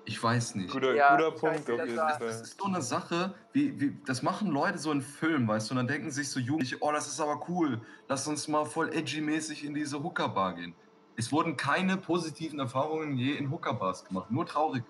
Ich 0.07 0.23
weiß 0.23 0.57
nicht. 0.57 0.71
Guter, 0.71 0.95
Ja, 0.95 1.17
guter 1.17 1.31
Punkt 1.33 1.69
weiß, 1.69 1.99
auf 1.99 2.19
das 2.19 2.43
ist 2.43 2.61
so 2.61 2.67
eine 2.67 2.83
Sache, 2.83 3.35
wie, 3.53 3.81
wie, 3.81 3.97
das 4.05 4.23
machen 4.23 4.51
Leute 4.51 4.77
so 4.79 4.93
in 4.93 5.01
Filmen, 5.01 5.49
weißt 5.49 5.71
du, 5.71 5.73
und 5.73 5.77
dann 5.79 5.89
denken 5.89 6.11
sich 6.11 6.31
so 6.31 6.41
Jugendliche, 6.41 6.77
oh, 6.81 6.93
das 6.93 7.07
ist 7.07 7.21
aber 7.21 7.41
cool, 7.49 7.81
lass 8.07 8.29
uns 8.29 8.47
mal 8.47 8.67
voll 8.67 8.91
edgy-mäßig 8.93 9.65
in 9.65 9.75
diese 9.75 10.03
Hookerbar 10.03 10.55
gehen. 10.55 10.75
Es 11.17 11.33
wurden 11.33 11.57
keine 11.57 11.97
positiven 11.97 12.59
Erfahrungen 12.59 13.17
je 13.17 13.35
in 13.35 13.51
Hookerbars 13.51 14.05
gemacht, 14.05 14.31
nur 14.31 14.45
traurig. 14.45 14.85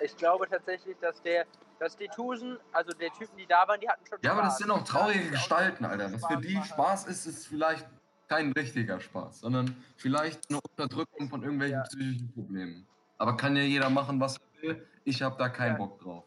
Ich 0.00 0.16
glaube 0.16 0.46
tatsächlich, 0.48 0.96
dass 1.00 1.22
der, 1.22 1.46
dass 1.78 1.96
die 1.96 2.08
Tusen, 2.08 2.58
also 2.72 2.92
der 2.92 3.10
Typen, 3.12 3.36
die 3.36 3.46
da 3.46 3.66
waren, 3.66 3.80
die 3.80 3.88
hatten 3.88 4.04
schon 4.06 4.18
Ja, 4.22 4.32
aber 4.32 4.42
das 4.42 4.58
sind 4.58 4.70
auch 4.70 4.82
traurige 4.84 5.30
Gestalten, 5.30 5.84
Alter. 5.84 6.12
Was 6.12 6.24
für 6.26 6.32
Spaß 6.34 6.40
die. 6.42 6.62
Spaß 6.62 7.06
ist, 7.06 7.26
ist 7.26 7.46
vielleicht 7.46 7.86
kein 8.28 8.52
richtiger 8.52 9.00
Spaß, 9.00 9.40
sondern 9.40 9.76
vielleicht 9.96 10.48
eine 10.50 10.60
Unterdrückung 10.70 11.28
von 11.28 11.42
irgendwelchen 11.42 11.78
Ja. 11.78 11.82
psychischen 11.84 12.32
Problemen. 12.32 12.86
Aber 13.18 13.36
kann 13.36 13.54
ja 13.56 13.62
jeder 13.62 13.90
machen, 13.90 14.18
was 14.20 14.36
er 14.38 14.62
will. 14.62 14.86
Ich 15.04 15.22
habe 15.22 15.36
da 15.38 15.48
keinen 15.48 15.72
Ja. 15.72 15.78
Bock 15.78 16.00
drauf, 16.00 16.24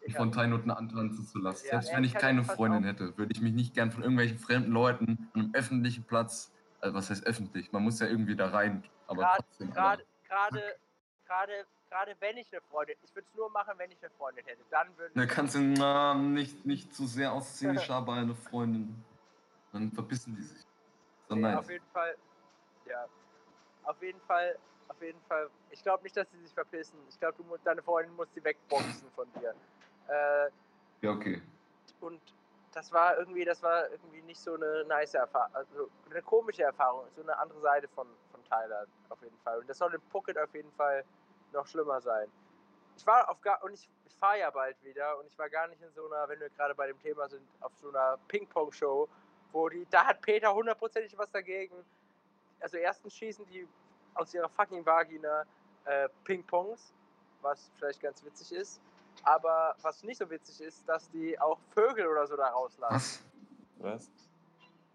mich 0.00 0.10
Ich 0.10 0.16
von 0.16 0.30
Teilnoten 0.32 0.70
antanzen 0.70 1.26
zu 1.26 1.38
lassen. 1.38 1.66
Ja, 1.66 1.72
Selbst 1.80 1.96
wenn 1.96 2.04
ich 2.04 2.14
keine 2.14 2.44
Freundin 2.44 2.84
hätte, 2.84 3.16
würde 3.18 3.32
ich 3.32 3.40
mich 3.40 3.52
nicht 3.52 3.74
gern 3.74 3.90
von 3.90 4.02
irgendwelchen 4.02 4.38
fremden 4.38 4.70
Leuten 4.72 5.28
an 5.34 5.40
einem 5.40 5.54
öffentlichen 5.54 6.04
Platz, 6.04 6.52
also 6.80 6.94
was 6.94 7.10
heißt 7.10 7.26
öffentlich? 7.26 7.72
Man 7.72 7.82
muss 7.82 7.98
ja 8.00 8.06
irgendwie 8.06 8.36
da 8.36 8.48
rein, 8.50 8.84
aber 9.06 9.22
Grad- 9.22 9.36
trotzdem. 9.38 9.70
Gerade, 9.72 10.04
gerade, 10.28 10.62
gerade, 11.26 11.66
gerade 11.90 12.14
wenn 12.20 12.36
ich 12.36 12.52
eine 12.52 12.60
Freundin, 12.62 12.96
ich 13.02 13.14
würde 13.14 13.26
es 13.30 13.36
nur 13.36 13.50
machen, 13.50 13.74
wenn 13.76 13.90
ich 13.90 13.98
eine 14.02 14.10
Freundin 14.10 14.44
hätte. 14.46 14.62
Dann 14.70 14.96
würde 14.96 15.14
Da 15.14 15.26
kannst 15.26 15.54
du 15.54 15.60
na, 15.60 16.14
nicht, 16.14 16.64
nicht 16.64 16.94
zu 16.94 17.06
sehr 17.06 17.32
aus 17.32 17.56
zynischer 17.56 18.00
bei 18.02 18.14
einer 18.14 18.34
Freundin. 18.34 19.04
Dann 19.72 19.90
verbissen 19.92 20.36
die 20.36 20.42
sich. 20.42 20.64
So 21.28 21.34
Nee, 21.34 21.42
nice. 21.42 21.58
Auf 21.58 21.70
jeden 21.70 21.86
Fall, 21.92 22.16
ja. 22.86 23.06
Auf 23.84 24.00
jeden 24.02 24.20
Fall, 24.22 24.58
auf 24.88 25.00
jeden 25.02 25.20
Fall. 25.22 25.50
Ich 25.70 25.82
glaube 25.82 26.02
nicht, 26.02 26.16
dass 26.16 26.30
sie 26.30 26.38
sich 26.38 26.52
verpissen. 26.52 26.98
Ich 27.08 27.18
glaube, 27.18 27.36
du 27.42 27.56
deine 27.64 27.82
Freundin 27.82 28.14
muss 28.14 28.28
sie 28.34 28.42
wegboxen 28.44 29.10
von 29.14 29.26
dir. 29.40 29.54
Äh, 30.08 30.50
Ja, 31.02 31.10
okay. 31.10 31.42
und 32.00 32.20
das 32.72 32.92
war 32.92 33.16
irgendwie, 33.18 33.44
das 33.44 33.62
war 33.62 33.88
irgendwie 33.90 34.22
nicht 34.22 34.40
so 34.40 34.54
eine 34.54 34.84
nice 34.84 35.14
Erfahrung, 35.14 35.54
also 35.54 35.88
eine 36.10 36.22
komische 36.22 36.64
Erfahrung, 36.64 37.06
so 37.14 37.22
eine 37.22 37.38
andere 37.38 37.60
Seite 37.60 37.88
von, 37.88 38.06
von 38.44 38.58
Tyler 38.58 38.86
auf 39.08 39.20
jeden 39.22 39.38
Fall. 39.38 39.58
Und 39.58 39.68
das 39.68 39.78
soll 39.78 39.94
in 39.94 40.00
Phuket 40.10 40.38
auf 40.38 40.54
jeden 40.54 40.72
Fall 40.72 41.04
noch 41.52 41.66
schlimmer 41.66 42.00
sein. 42.00 42.28
Ich 42.96 43.06
war 43.06 43.28
auf 43.28 43.40
gar, 43.40 43.62
und 43.64 43.72
ich, 43.72 43.88
ich 44.06 44.14
fahre 44.16 44.38
ja 44.40 44.50
bald 44.50 44.82
wieder 44.84 45.18
und 45.18 45.26
ich 45.26 45.38
war 45.38 45.48
gar 45.48 45.66
nicht 45.68 45.82
in 45.82 45.90
so 45.92 46.06
einer, 46.06 46.28
wenn 46.28 46.40
wir 46.40 46.48
gerade 46.50 46.74
bei 46.74 46.86
dem 46.86 47.00
Thema 47.00 47.28
sind, 47.28 47.42
auf 47.60 47.72
so 47.80 47.88
einer 47.88 48.18
Ping-Pong-Show, 48.28 49.08
wo 49.52 49.68
die, 49.68 49.86
da 49.90 50.04
hat 50.04 50.20
Peter 50.20 50.54
hundertprozentig 50.54 51.16
was 51.18 51.30
dagegen. 51.30 51.74
Also 52.60 52.76
erstens 52.76 53.14
schießen 53.14 53.44
die 53.46 53.68
aus 54.14 54.32
ihrer 54.32 54.48
fucking 54.48 54.84
Vagina 54.86 55.44
äh, 55.84 56.08
Ping-Pongs, 56.24 56.94
was 57.40 57.70
vielleicht 57.76 58.00
ganz 58.00 58.24
witzig 58.24 58.52
ist. 58.52 58.80
Aber 59.22 59.76
was 59.82 60.02
nicht 60.02 60.18
so 60.18 60.28
witzig 60.28 60.60
ist, 60.60 60.88
dass 60.88 61.08
die 61.10 61.38
auch 61.40 61.58
Vögel 61.70 62.06
oder 62.06 62.26
so 62.26 62.36
da 62.36 62.48
rauslassen. 62.48 63.24
Was? 63.78 64.08
Was? 64.08 64.10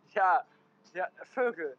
Ja, 0.10 0.44
ja, 0.94 1.08
Vögel. 1.24 1.78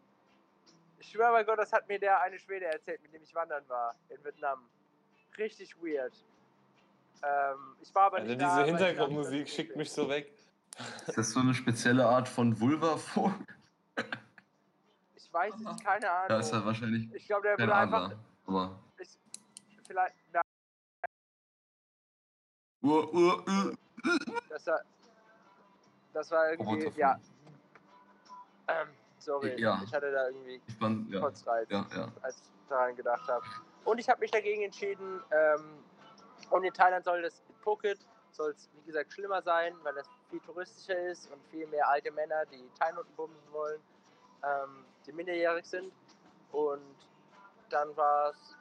Ich 1.01 1.09
schwöre 1.09 1.33
bei 1.33 1.45
Gott, 1.45 1.59
das 1.59 1.73
hat 1.73 1.89
mir 1.89 1.99
der 1.99 2.21
eine 2.21 2.39
Schwede 2.39 2.67
erzählt, 2.67 3.03
mit 3.03 3.13
dem 3.15 3.23
ich 3.23 3.35
wandern 3.35 3.67
war 3.69 3.95
in 4.11 4.23
Vietnam. 4.23 4.69
Richtig 5.39 5.75
weird. 5.83 6.13
Ähm, 7.23 7.77
ich 7.81 7.95
war 7.95 8.05
aber 8.05 8.19
Also 8.19 8.29
nicht 8.29 8.41
diese 8.41 8.51
da, 8.51 8.65
Hintergrundmusik 8.65 9.49
schickt 9.49 9.77
mich 9.77 9.91
so 9.91 10.09
weg. 10.09 10.33
Ist 11.07 11.17
das 11.17 11.31
so 11.31 11.41
eine 11.41 11.55
spezielle 11.55 12.07
Art 12.07 12.29
von 12.29 12.59
Vulva-Vogel? 12.61 13.47
Ich 15.15 15.33
weiß 15.33 15.55
es, 15.55 15.85
keine 15.85 16.11
Ahnung. 16.11 16.41
ist 16.41 16.53
ja 16.53 16.65
wahrscheinlich 16.65 17.13
ich 17.15 17.27
glaube, 17.27 17.43
der 17.49 17.59
wurde 17.59 17.75
einfach. 17.75 18.13
Aber. 18.47 18.79
Ich, 18.99 19.19
vielleicht. 19.87 20.15
Na, 20.33 20.41
Uh, 22.83 22.89
uh, 23.13 23.43
uh. 23.47 23.75
das 24.49 24.67
war. 24.67 24.81
Das 26.13 26.31
war 26.31 26.51
irgendwie. 26.51 26.99
Ja. 26.99 27.21
Ähm, 28.69 28.89
sorry, 29.21 29.61
Ja. 29.61 29.81
ich 29.85 29.93
hatte 29.93 30.11
da 30.11 30.29
irgendwie 30.29 30.61
fand, 30.79 31.11
ja. 31.11 31.21
Kotzreiz. 31.21 31.69
Ja, 31.71 31.87
ja. 31.95 32.09
als 32.23 32.37
ich 32.37 32.69
daran 32.69 32.97
gedacht 32.97 33.27
habe. 33.29 33.45
Und 33.85 33.99
ich 33.99 34.09
habe 34.09 34.21
mich 34.21 34.31
dagegen 34.31 34.63
entschieden, 34.63 35.23
ähm, 35.31 35.79
und 36.51 36.65
in 36.65 36.73
Thailand 36.73 37.05
soll 37.05 37.23
das 37.23 37.43
Phuket, 37.63 37.99
soll 38.33 38.51
es 38.51 38.69
wie 38.75 38.83
gesagt 38.87 39.13
schlimmer 39.13 39.43
sein, 39.43 39.75
weil 39.83 39.95
das 39.95 40.09
viel 40.31 40.41
touristischer 40.41 40.99
ist 41.09 41.31
und 41.31 41.41
viel 41.51 41.67
mehr 41.67 41.89
alte 41.89 42.11
Männer, 42.11 42.45
die 42.47 42.69
Thai-Noten 42.79 43.13
bumsen 43.17 43.53
wollen, 43.53 43.81
ähm, 44.43 44.85
die 45.07 45.13
minderjährig 45.13 45.65
sind. 45.67 45.93
Und 46.53 46.81
dann 47.69 47.97
war 47.97 48.31
es, 48.31 48.57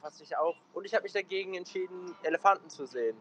was 0.00 0.20
ich 0.20 0.36
auch, 0.36 0.56
und 0.72 0.84
ich 0.84 0.94
habe 0.94 1.04
mich 1.04 1.12
dagegen 1.12 1.54
entschieden, 1.54 2.14
Elefanten 2.22 2.68
zu 2.68 2.86
sehen. 2.86 3.16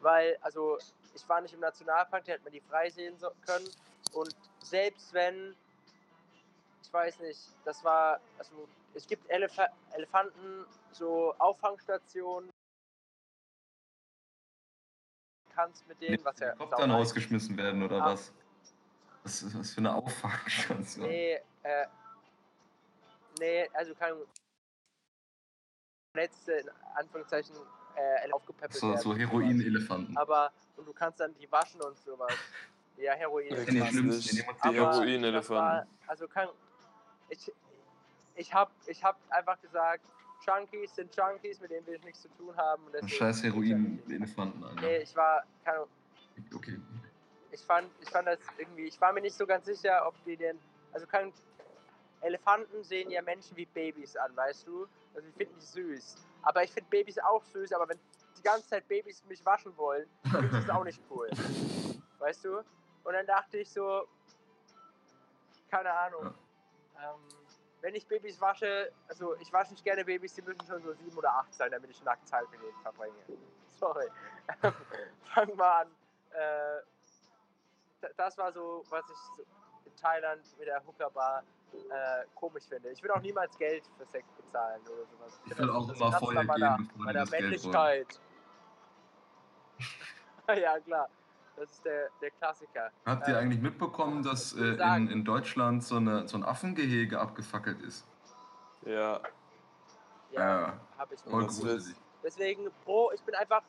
Weil, 0.00 0.36
also, 0.40 0.78
ich 1.14 1.28
war 1.28 1.40
nicht 1.40 1.54
im 1.54 1.60
Nationalpark, 1.60 2.24
da 2.24 2.32
hätte 2.32 2.44
man 2.44 2.52
die 2.52 2.60
frei 2.60 2.90
sehen 2.90 3.16
können. 3.46 3.68
Und 4.12 4.34
selbst 4.62 5.12
wenn 5.12 5.56
ich 6.86 6.92
weiß 6.92 7.18
nicht, 7.20 7.40
das 7.64 7.82
war, 7.82 8.20
also 8.38 8.68
es 8.94 9.06
gibt 9.06 9.28
Elef 9.28 9.58
Elefanten, 9.92 10.64
so 10.92 11.34
Auffangstationen, 11.38 12.48
kannst 15.52 15.86
mit 15.88 16.00
denen, 16.00 16.24
was 16.24 16.38
ja 16.38 16.50
ist. 16.52 16.60
rausgeschmissen 16.60 17.56
werden 17.56 17.82
oder 17.82 18.00
Ah. 18.02 18.12
was? 18.12 18.32
Was 19.24 19.42
ist 19.42 19.56
das 19.58 19.72
für 19.72 19.78
eine 19.78 19.94
Auffangstation? 19.94 21.08
Nee, 21.08 21.40
äh, 21.64 21.86
nee, 23.40 23.68
also 23.72 23.94
kein 23.94 24.14
letzte, 26.16 26.52
in 26.52 26.68
Anführungszeichen, 26.94 27.56
äh, 27.96 28.30
aufgepäppelt 28.30 28.74
So, 28.80 28.88
werden. 28.90 29.00
so 29.00 29.16
Heroin-Elefanten. 29.16 30.16
Aber, 30.16 30.52
und 30.76 30.86
du 30.86 30.92
kannst 30.92 31.18
dann 31.18 31.34
die 31.34 31.50
waschen 31.50 31.80
und 31.82 31.98
sowas. 31.98 32.32
Ja, 32.98 33.12
Heroin. 33.12 33.54
Sind 33.54 33.74
die 33.74 33.86
schlimmsten. 33.86 34.36
Heroin-Elefanten. 34.62 35.86
Also 36.06 36.26
kann 36.26 36.48
ich 37.28 37.52
ich 38.34 38.52
habe 38.52 38.70
ich 38.86 39.02
hab 39.02 39.18
einfach 39.30 39.60
gesagt, 39.60 40.04
Junkies 40.46 40.94
sind 40.94 41.14
Junkies, 41.16 41.60
mit 41.60 41.70
denen 41.70 41.86
will 41.86 41.94
ich 41.94 42.04
nichts 42.04 42.22
zu 42.22 42.28
tun 42.36 42.54
haben. 42.56 42.82
Und 42.86 43.10
Scheiß. 43.10 43.42
Heroin-Elefanten, 43.42 44.62
Alter. 44.62 44.80
Nee, 44.82 44.98
ich 44.98 45.16
war 45.16 45.42
keine 45.64 45.78
Ahnung, 45.78 45.88
Okay. 46.54 46.78
ich 47.50 47.62
fand 47.64 47.88
ich 48.00 48.10
fand 48.10 48.28
das 48.28 48.38
irgendwie, 48.58 48.84
ich 48.84 49.00
war 49.00 49.12
mir 49.12 49.22
nicht 49.22 49.36
so 49.36 49.46
ganz 49.46 49.64
sicher, 49.66 50.06
ob 50.06 50.14
die 50.24 50.36
denn 50.36 50.58
also 50.92 51.06
kann 51.06 51.32
Elefanten 52.20 52.82
sehen 52.84 53.10
ja 53.10 53.22
Menschen 53.22 53.56
wie 53.56 53.66
Babys 53.66 54.16
an, 54.16 54.34
weißt 54.36 54.66
du? 54.66 54.86
Also 55.14 55.28
ich 55.28 55.34
finde 55.34 55.54
die 55.54 55.64
süß. 55.64 56.16
Aber 56.42 56.62
ich 56.62 56.70
finde 56.72 56.88
Babys 56.90 57.18
auch 57.18 57.42
süß, 57.44 57.72
aber 57.72 57.88
wenn 57.88 57.98
die 58.38 58.42
ganze 58.42 58.68
Zeit 58.68 58.86
Babys 58.88 59.22
mich 59.24 59.44
waschen 59.44 59.76
wollen, 59.76 60.06
finde 60.30 60.46
ich 60.46 60.52
das 60.52 60.70
auch 60.70 60.84
nicht 60.84 61.00
cool. 61.10 61.28
Weißt 62.18 62.44
du? 62.44 62.58
Und 62.58 63.12
dann 63.12 63.26
dachte 63.26 63.58
ich 63.58 63.70
so, 63.70 64.06
keine 65.70 65.90
Ahnung. 65.92 66.32
Ähm, 66.98 67.20
wenn 67.82 67.94
ich 67.94 68.06
Babys 68.06 68.40
wasche, 68.40 68.92
also 69.08 69.36
ich 69.36 69.52
wasche 69.52 69.72
nicht 69.72 69.84
gerne 69.84 70.04
Babys, 70.04 70.34
die 70.34 70.42
müssen 70.42 70.66
schon 70.66 70.82
so 70.82 70.92
sieben 70.94 71.16
oder 71.16 71.30
acht 71.30 71.54
sein, 71.54 71.70
damit 71.70 71.90
ich 71.90 72.02
nackt 72.02 72.26
Zeit 72.26 72.50
mit 72.50 72.60
denen 72.60 72.78
verbringe. 72.82 73.14
Sorry. 73.78 74.08
Fangen 75.34 75.58
wir 75.58 75.74
an. 75.74 75.88
Äh, 76.30 78.08
das 78.16 78.36
war 78.38 78.52
so, 78.52 78.84
was 78.88 79.04
ich 79.10 79.16
so 79.36 79.42
in 79.84 79.96
Thailand 79.96 80.42
mit 80.58 80.66
der 80.66 80.84
Hooker-Bar 80.86 81.42
äh, 81.72 82.24
komisch 82.34 82.64
finde. 82.68 82.90
Ich 82.90 83.02
würde 83.02 83.14
auch 83.14 83.20
niemals 83.20 83.56
Geld 83.58 83.84
für 83.98 84.06
Sex 84.06 84.26
bezahlen 84.32 84.80
oder 84.82 85.06
sowas. 85.06 85.40
Ich 85.44 85.54
finde, 85.54 85.62
will 85.62 85.70
auch 85.70 85.88
immer 85.88 86.12
vorher 86.18 86.44
meiner, 86.44 86.76
gehen, 86.76 86.90
meiner 86.96 87.20
das 87.20 87.30
Geld 87.30 87.42
wollen. 87.42 87.50
Männlichkeit. 87.50 88.20
ja, 90.62 90.80
klar. 90.80 91.08
Das 91.56 91.70
ist 91.70 91.84
der, 91.84 92.10
der 92.20 92.30
Klassiker. 92.32 92.90
Habt 93.06 93.26
ihr 93.28 93.34
Ähm, 93.34 93.40
eigentlich 93.40 93.60
mitbekommen, 93.62 94.22
dass 94.22 94.52
äh, 94.52 94.74
in, 94.96 95.08
in 95.08 95.24
Deutschland 95.24 95.82
so, 95.82 95.96
eine, 95.96 96.28
so 96.28 96.36
ein 96.36 96.44
Affengehege 96.44 97.18
abgefackelt 97.18 97.80
ist? 97.82 98.06
Ja. 98.84 99.20
Ja, 100.32 100.60
Ja, 100.60 100.80
habe 100.98 101.14
ich 101.14 101.20
voll 101.20 101.46
gruselig. 101.46 101.96
Deswegen 102.22 102.68
pro, 102.84 103.10
ich 103.12 103.22
bin 103.22 103.34
einfach, 103.34 103.62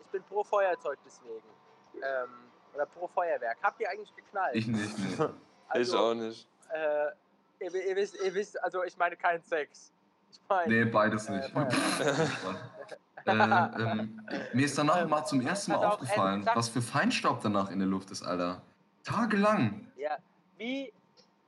ich 0.00 0.06
bin 0.06 0.22
pro 0.22 0.42
Feuerzeug 0.42 0.98
deswegen. 1.04 1.48
Ähm, 1.96 2.28
oder 2.74 2.86
pro 2.86 3.08
Feuerwerk. 3.08 3.58
Habt 3.62 3.80
ihr 3.80 3.90
eigentlich 3.90 4.14
geknallt? 4.14 4.54
Ich 4.54 4.66
nicht, 4.66 4.98
nee. 4.98 5.14
ich 5.24 5.28
also, 5.68 5.98
auch 5.98 6.14
nicht. 6.14 6.48
Äh, 6.70 7.64
ihr, 7.64 7.74
ihr, 7.74 7.96
wisst, 7.96 8.16
ihr 8.22 8.34
wisst, 8.34 8.62
also 8.62 8.84
ich 8.84 8.96
meine 8.96 9.16
keinen 9.16 9.42
Sex. 9.42 9.92
Ich 10.30 10.40
meine. 10.48 10.84
Nee, 10.84 10.90
beides 10.90 11.28
Äh, 11.28 11.36
nicht. 11.36 11.52
Äh, 13.28 13.82
ähm, 13.82 14.20
mir 14.52 14.66
ist 14.66 14.78
danach 14.78 15.06
mal 15.06 15.24
zum 15.24 15.40
ersten 15.40 15.72
Mal 15.72 15.84
aufgefallen, 15.86 16.46
äh, 16.46 16.50
was 16.54 16.68
für 16.68 16.82
Feinstaub 16.82 17.40
danach 17.42 17.70
in 17.70 17.78
der 17.78 17.88
Luft 17.88 18.10
ist, 18.10 18.22
Alter. 18.22 18.62
Tagelang. 19.04 19.86
Ja, 19.96 20.18
wie 20.56 20.92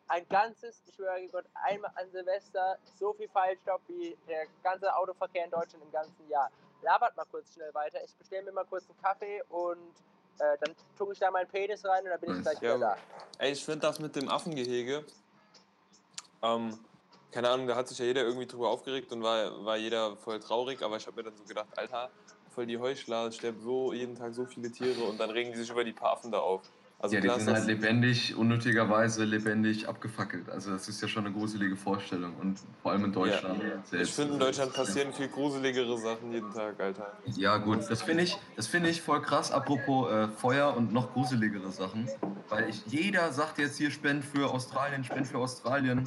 ein 0.09 0.27
ganzes, 0.29 0.83
ich 0.87 0.95
schwöre 0.95 1.27
Gott, 1.31 1.45
einmal 1.55 1.91
an 1.95 2.11
Silvester 2.11 2.79
so 2.99 3.13
viel 3.13 3.29
Feinstaub 3.29 3.81
wie 3.87 4.17
der 4.29 4.47
ganze 4.63 4.95
Autoverkehr 4.95 5.45
in 5.45 5.51
Deutschland 5.51 5.85
im 5.85 5.93
ganzen 5.93 6.29
Jahr. 6.29 6.51
Labert 6.83 7.17
mal 7.17 7.27
kurz 7.31 7.53
schnell 7.55 7.73
weiter. 7.75 7.99
Ich 8.05 8.15
bestelle 8.17 8.45
mir 8.45 8.53
mal 8.53 8.65
kurz 8.65 8.85
einen 8.89 9.01
Kaffee 9.03 9.43
und 9.51 9.79
äh, 10.39 10.57
dann 10.61 10.75
tue 10.97 11.13
ich 11.13 11.19
da 11.19 11.31
meinen 11.31 11.49
Penis 11.49 11.85
rein 11.85 12.03
und 12.05 12.11
dann 12.11 12.21
bin 12.21 12.37
ich 12.37 12.43
gleich 12.43 12.61
wieder 12.61 12.73
Ja, 12.73 12.79
da. 12.79 12.97
Ey, 13.39 13.53
ich 13.53 13.65
finde 13.65 13.81
das 13.81 14.01
mit 14.01 14.17
dem 14.17 14.29
Affengehege, 14.29 15.05
ähm, 16.43 16.79
keine 17.31 17.49
Ahnung, 17.49 17.67
da 17.67 17.77
hat 17.77 17.89
sich 17.89 17.99
ja 17.99 18.05
jeder 18.05 18.23
irgendwie 18.23 18.47
drüber 18.47 18.71
aufgeregt 18.71 19.13
und 19.13 19.23
war, 19.23 19.65
war 19.65 19.77
jeder 19.77 20.17
voll 20.17 20.41
traurig, 20.41 20.83
aber 20.83 20.97
ich 20.97 21.07
habe 21.07 21.17
mir 21.17 21.25
dann 21.25 21.37
so 21.37 21.45
gedacht, 21.45 21.69
Alter, 21.77 22.11
voll 22.55 22.67
die 22.67 22.79
Heuchler, 22.79 23.27
es 23.27 23.37
sterben 23.37 23.61
so 23.61 23.93
jeden 23.93 24.17
Tag 24.17 24.35
so 24.35 24.45
viele 24.45 24.71
Tiere 24.71 25.03
und 25.05 25.19
dann 25.19 25.31
regen 25.31 25.53
die 25.53 25.59
sich 25.59 25.71
über 25.71 25.85
die 25.85 25.93
paar 25.93 26.13
Affen 26.13 26.33
da 26.33 26.39
auf. 26.39 26.63
Also 27.03 27.15
ja, 27.15 27.23
die 27.23 27.29
klar 27.29 27.41
sind 27.41 27.49
ist 27.49 27.61
halt 27.61 27.67
lebendig, 27.67 28.37
unnötigerweise 28.37 29.25
lebendig 29.25 29.89
abgefackelt. 29.89 30.51
Also 30.51 30.73
das 30.73 30.87
ist 30.87 31.01
ja 31.01 31.09
schon 31.09 31.25
eine 31.25 31.35
gruselige 31.35 31.75
Vorstellung. 31.75 32.35
Und 32.39 32.59
vor 32.83 32.93
allem 32.93 33.07
in 33.07 33.13
Deutschland. 33.13 33.63
ich 33.63 33.89
selbst. 33.89 34.17
finde, 34.17 34.35
in 34.35 34.39
Deutschland 34.39 34.75
passieren 34.75 35.11
viel 35.15 35.29
gruseligere 35.29 35.97
Sachen 35.97 36.31
jeden 36.31 36.53
Tag, 36.53 36.79
Alter. 36.79 37.11
Ja 37.37 37.57
gut, 37.57 37.79
das 37.89 38.03
finde 38.03 38.25
ich, 38.25 38.37
das 38.55 38.67
finde 38.67 38.91
ich 38.91 39.01
voll 39.01 39.23
krass. 39.23 39.51
Apropos 39.51 40.13
äh, 40.13 40.29
Feuer 40.29 40.77
und 40.77 40.93
noch 40.93 41.15
gruseligere 41.15 41.71
Sachen, 41.71 42.07
weil 42.51 42.69
ich 42.69 42.85
jeder 42.87 43.33
sagt 43.33 43.59
jetzt 43.59 43.79
hier 43.79 43.91
Spend 43.91 44.23
für 44.23 44.53
Australien, 44.53 45.03
Spend 45.03 45.27
für 45.27 45.39
Australien. 45.39 46.05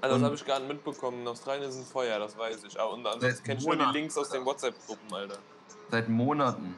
Also 0.00 0.16
das 0.16 0.24
habe 0.24 0.34
ich 0.34 0.46
nicht 0.46 0.68
mitbekommen. 0.68 1.22
In 1.22 1.28
Australien 1.28 1.70
sind 1.70 1.86
Feuer, 1.86 2.18
das 2.18 2.36
weiß 2.36 2.64
ich. 2.64 2.78
Aber 2.80 2.92
und 2.92 3.06
ansonsten 3.06 3.30
Seit 3.36 3.44
kenne 3.44 3.60
ich 3.60 3.66
nur 3.66 3.76
die. 3.76 3.84
Links 3.98 4.16
aus 4.16 4.30
den 4.30 4.44
WhatsApp-Gruppen, 4.44 5.12
Alter. 5.14 5.38
Seit 5.90 6.08
Monaten 6.08 6.74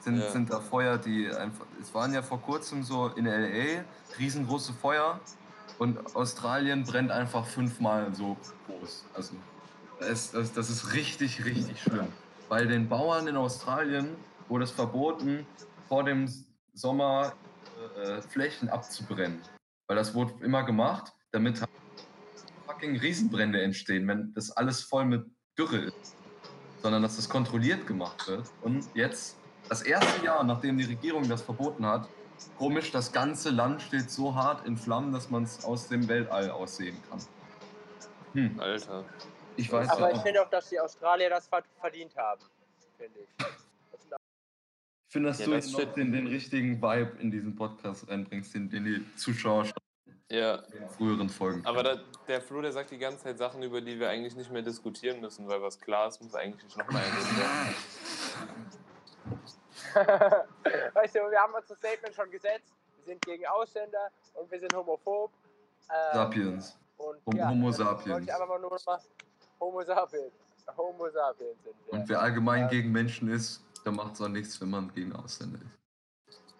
sind, 0.00 0.18
Ja. 0.20 0.30
sind 0.30 0.50
da 0.50 0.60
Feuer, 0.60 0.98
die 0.98 1.28
einfach. 1.30 1.66
Es 1.80 1.92
waren 1.94 2.12
ja 2.14 2.22
vor 2.22 2.40
kurzem 2.40 2.82
so 2.82 3.08
in 3.08 3.26
LA 3.26 3.84
riesengroße 4.18 4.72
Feuer 4.74 5.18
und 5.78 6.14
Australien 6.14 6.84
brennt 6.84 7.10
einfach 7.10 7.44
fünfmal 7.46 8.14
so 8.14 8.36
groß. 8.66 9.04
Also 9.14 9.34
das, 9.98 10.08
ist- 10.08 10.34
das, 10.34 10.52
das 10.52 10.70
ist 10.70 10.92
richtig, 10.94 11.44
richtig 11.44 11.82
schlimm. 11.82 12.08
Weil 12.48 12.68
den 12.68 12.88
Bauern 12.88 13.26
in 13.26 13.36
Australien 13.36 14.16
wurde 14.48 14.64
es 14.64 14.70
verboten, 14.70 15.44
vor 15.88 16.04
dem 16.04 16.32
Sommer 16.74 17.32
äh, 17.96 18.22
Flächen 18.22 18.68
abzubrennen. 18.68 19.40
Weil 19.88 19.96
das 19.96 20.14
wurde 20.14 20.32
immer 20.44 20.62
gemacht, 20.62 21.12
damit 21.32 21.60
fucking 22.76 22.98
Riesenbrände 22.98 23.62
entstehen, 23.62 24.06
wenn 24.06 24.32
das 24.34 24.50
alles 24.50 24.82
voll 24.82 25.04
mit 25.06 25.24
Dürre 25.58 25.78
ist. 25.78 26.16
Sondern 26.82 27.02
dass 27.02 27.16
das 27.16 27.28
kontrolliert 27.28 27.86
gemacht 27.86 28.28
wird. 28.28 28.46
Und 28.62 28.86
jetzt, 28.94 29.38
das 29.68 29.82
erste 29.82 30.24
Jahr, 30.24 30.44
nachdem 30.44 30.76
die 30.78 30.84
Regierung 30.84 31.26
das 31.28 31.42
verboten 31.42 31.86
hat, 31.86 32.08
komisch, 32.58 32.92
das 32.92 33.10
ganze 33.12 33.50
Land 33.50 33.80
steht 33.82 34.10
so 34.10 34.34
hart 34.34 34.66
in 34.66 34.76
Flammen, 34.76 35.12
dass 35.12 35.30
man 35.30 35.44
es 35.44 35.64
aus 35.64 35.88
dem 35.88 36.06
Weltall 36.06 36.50
aussehen 36.50 36.96
kann. 37.08 37.20
Hm, 38.34 38.60
Alter. 38.60 39.04
ich 39.56 39.72
weiß 39.72 39.88
Aber 39.88 40.10
ja 40.10 40.16
ich 40.16 40.22
finde 40.22 40.42
auch, 40.42 40.50
dass 40.50 40.68
die 40.68 40.78
Australier 40.78 41.30
das 41.30 41.48
ver- 41.48 41.64
verdient 41.80 42.14
haben. 42.16 42.42
Finde 42.98 43.20
ich. 43.20 43.28
Ich 45.08 45.12
finde, 45.12 45.28
dass 45.30 45.38
Ja, 45.38 45.46
du 45.46 45.52
das 45.52 45.66
jetzt 45.72 45.78
noch 45.78 45.92
den, 45.94 46.12
den 46.12 46.26
richtigen 46.26 46.82
Vibe 46.82 47.16
in 47.20 47.30
diesen 47.30 47.56
Podcast 47.56 48.06
reinbringst, 48.08 48.54
den, 48.54 48.68
den 48.68 48.84
die 48.84 49.16
Zuschauer 49.16 49.64
schon 49.64 49.74
Ja, 50.28 50.56
in 50.56 50.80
den 50.80 50.88
früheren 50.88 51.28
Folgen 51.28 51.64
aber 51.64 51.84
da, 51.84 52.00
der 52.26 52.40
Flo, 52.40 52.60
der 52.60 52.72
sagt 52.72 52.90
die 52.90 52.98
ganze 52.98 53.22
Zeit 53.24 53.38
Sachen, 53.38 53.62
über 53.62 53.80
die 53.80 53.98
wir 53.98 54.08
eigentlich 54.10 54.34
nicht 54.34 54.50
mehr 54.50 54.62
diskutieren 54.62 55.20
müssen, 55.20 55.46
weil 55.46 55.62
was 55.62 55.78
klar 55.78 56.08
ist, 56.08 56.20
muss 56.20 56.34
eigentlich 56.34 56.64
nicht 56.64 56.76
nochmal 56.76 57.02
erwähnt 57.02 57.38
werden. 57.38 57.74
weißt 60.94 61.14
du, 61.14 61.20
wir 61.30 61.38
haben 61.38 61.54
uns 61.54 61.66
das 61.68 61.78
Statement 61.78 62.14
schon 62.14 62.30
gesetzt. 62.30 62.74
Wir 62.96 63.04
sind 63.04 63.24
gegen 63.24 63.46
Ausländer 63.46 64.10
und 64.34 64.50
wir 64.50 64.58
sind 64.58 64.74
homophob. 64.74 65.30
Ähm, 65.88 66.14
Sapiens. 66.14 66.76
Und, 66.96 67.34
ja, 67.34 67.48
Homo 67.48 67.70
sapiens. 67.70 68.24
Ich 68.24 68.32
einfach 68.32 68.48
mal 68.48 68.58
nur 68.58 68.70
noch 68.70 68.86
mal 68.86 69.00
Homo 69.60 69.82
sapiens. 69.84 70.32
Homo 70.76 71.08
sapiens 71.08 71.62
sind 71.62 71.76
wir. 71.86 71.92
Und 71.92 72.08
wer 72.08 72.20
allgemein 72.20 72.62
Ja. 72.62 72.68
gegen 72.68 72.90
Menschen 72.90 73.28
ist, 73.28 73.62
der 73.84 73.92
macht 73.92 74.14
es 74.14 74.20
auch 74.20 74.28
nichts, 74.28 74.60
wenn 74.60 74.70
man 74.70 74.92
gegen 74.92 75.14
Ausländer 75.14 75.58
ist. 75.60 75.85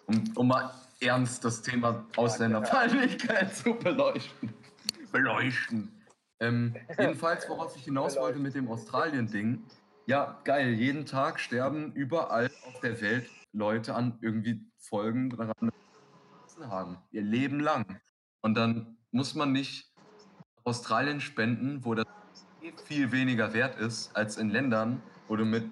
Um, 0.06 0.24
um 0.36 0.48
mal 0.48 0.70
ernst 1.00 1.44
das 1.44 1.62
Thema 1.62 2.04
Ausländerfeindlichkeit 2.16 3.54
zu 3.54 3.74
beleuchten. 3.74 4.54
Beleuchten. 5.12 5.92
Ähm, 6.40 6.76
jedenfalls, 6.98 7.48
worauf 7.48 7.76
ich 7.76 7.84
hinaus 7.84 8.16
wollte 8.16 8.38
mit 8.38 8.54
dem 8.54 8.68
Australien-Ding. 8.68 9.64
Ja, 10.06 10.38
geil, 10.44 10.74
jeden 10.74 11.06
Tag 11.06 11.40
sterben 11.40 11.92
überall 11.92 12.50
auf 12.66 12.80
der 12.80 13.00
Welt 13.00 13.28
Leute 13.52 13.94
an 13.94 14.18
irgendwie 14.20 14.60
Folgen 14.78 15.30
daran 15.30 15.72
haben. 16.60 16.98
Ihr 17.10 17.22
Leben 17.22 17.60
lang. 17.60 18.00
Und 18.42 18.54
dann 18.54 18.96
muss 19.10 19.34
man 19.34 19.52
nicht 19.52 19.92
Australien 20.64 21.20
spenden, 21.20 21.84
wo 21.84 21.94
das 21.94 22.06
viel 22.84 23.12
weniger 23.12 23.52
wert 23.54 23.78
ist 23.78 24.14
als 24.16 24.36
in 24.36 24.50
Ländern, 24.50 25.02
wo 25.28 25.36
du 25.36 25.44
mit, 25.44 25.70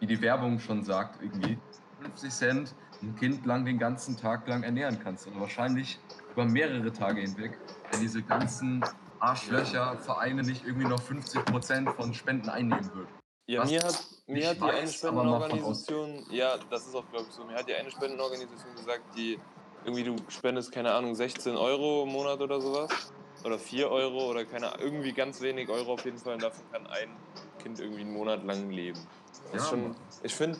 wie 0.00 0.06
die 0.06 0.20
Werbung 0.20 0.58
schon 0.58 0.82
sagt, 0.82 1.22
irgendwie 1.22 1.58
50 2.00 2.30
Cent 2.30 2.74
ein 3.02 3.16
Kind 3.16 3.46
lang 3.46 3.64
den 3.64 3.78
ganzen 3.78 4.16
Tag 4.16 4.46
lang 4.48 4.62
ernähren 4.62 4.98
kannst. 5.02 5.26
Und 5.26 5.38
wahrscheinlich 5.40 5.98
über 6.32 6.44
mehrere 6.44 6.92
Tage 6.92 7.20
hinweg, 7.20 7.58
wenn 7.90 8.00
diese 8.00 8.22
ganzen 8.22 8.84
Arschlöcher, 9.18 9.96
Vereine 9.98 10.42
nicht 10.42 10.64
irgendwie 10.66 10.86
noch 10.86 11.00
50 11.00 11.44
Prozent 11.46 11.90
von 11.90 12.12
Spenden 12.14 12.48
einnehmen 12.48 12.90
würden. 12.94 13.08
Ja, 13.48 13.62
Was 13.62 13.70
mir 13.70 13.82
hat, 13.82 14.04
mir 14.26 14.48
hat 14.48 14.56
die 14.56 14.62
eine 14.62 14.88
Spendenorganisation, 14.88 16.26
ja, 16.30 16.56
das 16.68 16.86
ist 16.88 16.94
auch, 16.96 17.08
glaube 17.10 17.26
ich, 17.28 17.34
so, 17.34 17.44
mir 17.44 17.54
hat 17.54 17.68
die 17.68 17.74
eine 17.74 17.90
Spendenorganisation 17.90 18.74
gesagt, 18.74 19.02
die 19.16 19.38
irgendwie, 19.84 20.02
du 20.02 20.16
spendest, 20.28 20.72
keine 20.72 20.92
Ahnung, 20.92 21.14
16 21.14 21.56
Euro 21.56 22.02
im 22.02 22.08
Monat 22.12 22.40
oder 22.40 22.60
sowas. 22.60 22.90
Oder 23.44 23.58
4 23.58 23.88
Euro 23.88 24.30
oder 24.30 24.44
keine 24.44 24.72
Ahnung, 24.72 24.80
irgendwie 24.80 25.12
ganz 25.12 25.40
wenig 25.40 25.68
Euro 25.68 25.92
auf 25.92 26.04
jeden 26.04 26.18
Fall. 26.18 26.34
Und 26.34 26.42
davon 26.42 26.64
kann 26.72 26.86
ein 26.88 27.10
Kind 27.62 27.78
irgendwie 27.78 28.00
einen 28.00 28.12
Monat 28.12 28.42
lang 28.44 28.70
leben. 28.70 28.98
Ja, 29.52 29.60
schon, 29.60 29.94
ich 30.24 30.34
finde, 30.34 30.58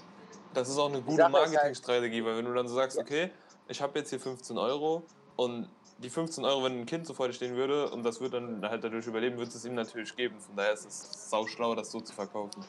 das 0.56 0.68
ist 0.70 0.78
auch 0.78 0.88
eine 0.88 1.02
gute 1.02 1.22
halt- 1.22 1.32
Marketingstrategie, 1.32 2.24
weil 2.24 2.38
wenn 2.38 2.46
du 2.46 2.54
dann 2.54 2.66
so 2.66 2.74
sagst, 2.74 2.98
okay, 2.98 3.30
ich 3.68 3.80
habe 3.82 3.98
jetzt 3.98 4.10
hier 4.10 4.20
15 4.20 4.56
Euro 4.58 5.04
und 5.36 5.70
die 5.98 6.10
15 6.10 6.44
Euro, 6.44 6.64
wenn 6.64 6.80
ein 6.80 6.86
Kind 6.86 7.06
so 7.06 7.14
vor 7.14 7.26
dir 7.26 7.34
stehen 7.34 7.56
würde 7.56 7.90
und 7.90 8.02
das 8.02 8.20
wird 8.20 8.34
dann 8.34 8.66
halt 8.66 8.82
dadurch 8.82 9.06
überleben, 9.06 9.38
wird 9.38 9.48
es 9.48 9.64
ihm 9.64 9.74
natürlich 9.74 10.14
geben. 10.16 10.40
Von 10.40 10.56
daher 10.56 10.72
ist 10.72 10.86
es 10.86 11.30
sauschlau, 11.30 11.74
das 11.74 11.90
so 11.90 12.00
zu 12.00 12.14
verkaufen. 12.14 12.64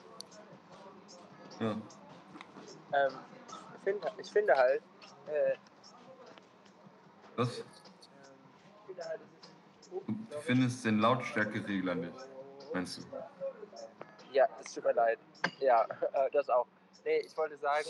Ja. 1.59 1.71
Ähm, 1.71 3.13
ich, 3.75 3.83
finde, 3.83 4.11
ich 4.17 4.31
finde 4.31 4.53
halt, 4.55 4.81
äh, 5.27 5.55
Was? 7.35 7.49
ich 7.59 7.63
finde 8.85 9.03
halt, 9.05 9.21
Du 9.89 10.41
findest 10.41 10.83
den 10.83 10.99
Lautstärkeregler 10.99 11.95
nicht, 11.95 12.13
meinst 12.73 12.97
du? 12.97 13.03
Ja, 14.33 14.45
es 14.59 14.73
tut 14.73 14.83
mir 14.83 14.91
leid. 14.93 15.19
Ja, 15.59 15.83
äh, 16.13 16.29
das 16.31 16.49
auch. 16.49 16.67
Nee, 17.07 17.19
ich 17.19 17.37
wollte 17.37 17.55
sagen, 17.55 17.87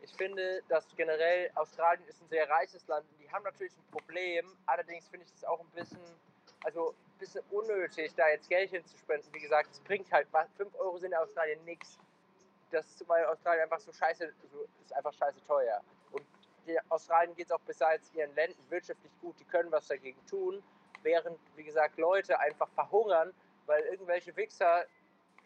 ich 0.00 0.12
finde, 0.14 0.60
dass 0.68 0.84
generell 0.96 1.48
Australien 1.54 2.04
ist 2.08 2.20
ein 2.20 2.28
sehr 2.28 2.50
reiches 2.50 2.84
Land 2.88 3.06
und 3.08 3.20
die 3.20 3.30
haben 3.30 3.44
natürlich 3.44 3.72
ein 3.72 3.90
Problem. 3.92 4.44
Allerdings 4.66 5.06
finde 5.06 5.26
ich 5.26 5.32
es 5.32 5.44
auch 5.44 5.60
ein 5.60 5.70
bisschen, 5.70 6.00
also 6.64 6.90
ein 6.90 7.18
bisschen 7.20 7.44
unnötig, 7.52 8.12
da 8.16 8.28
jetzt 8.28 8.48
Geld 8.48 8.70
hinzuspenden. 8.70 9.32
Wie 9.32 9.38
gesagt, 9.38 9.68
es 9.70 9.78
bringt 9.78 10.10
halt, 10.10 10.26
5 10.56 10.74
Euro 10.74 10.98
sind 10.98 11.12
in 11.12 11.18
Australien 11.18 11.64
nichts. 11.64 12.00
das 12.72 12.84
ist, 12.86 13.08
weil 13.08 13.24
Australien 13.26 13.62
einfach 13.62 13.78
so 13.78 13.92
scheiße, 13.92 14.34
so, 14.50 14.66
ist 14.82 14.92
einfach 14.92 15.12
scheiße 15.12 15.40
teuer. 15.46 15.80
Und 16.10 16.26
Australien 16.88 17.32
geht 17.36 17.46
es 17.46 17.52
auch 17.52 17.60
besides 17.60 18.12
ihren 18.12 18.34
Ländern 18.34 18.58
wirtschaftlich 18.70 19.12
gut, 19.20 19.38
die 19.38 19.44
können 19.44 19.70
was 19.70 19.86
dagegen 19.86 20.18
tun, 20.26 20.64
während, 21.04 21.38
wie 21.54 21.62
gesagt, 21.62 21.96
Leute 21.96 22.40
einfach 22.40 22.68
verhungern, 22.70 23.32
weil 23.66 23.84
irgendwelche 23.84 24.34
Wichser, 24.34 24.84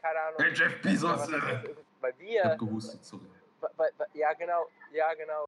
keine 0.01 0.21
Ahnung, 0.21 0.41
Hey, 0.41 0.53
Jeff 0.55 0.81
Bezos, 0.83 1.29
äh. 1.29 1.37
ich, 1.37 1.77
weil 2.01 2.13
Ich 2.13 2.19
wir, 2.19 2.45
hab 2.45 2.59
gehustet, 2.59 3.05
sorry. 3.05 3.25
ja 4.15 4.33
genau, 4.35 4.69
ja 4.93 5.13
genau, 5.15 5.45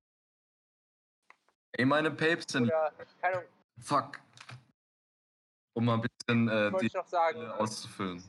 Ey, 1.73 1.85
meine 1.87 2.11
Papes 2.11 2.47
sind. 2.53 2.65
oder, 2.67 2.93
keine 3.21 3.37
Ahnung, 3.39 3.49
Fuck. 3.81 4.21
Um 5.75 5.87
mal 5.87 5.95
ein 5.95 6.03
bisschen 6.03 6.49
äh, 6.49 6.71
die 6.79 6.91
noch 6.95 7.07
sagen, 7.07 7.47
auszufüllen. 7.53 8.23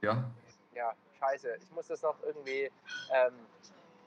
Ja? 0.00 0.28
ja, 0.74 0.92
scheiße, 1.20 1.56
ich 1.62 1.70
muss 1.70 1.86
das 1.86 2.02
noch 2.02 2.20
irgendwie 2.24 2.68
ähm, 3.12 3.34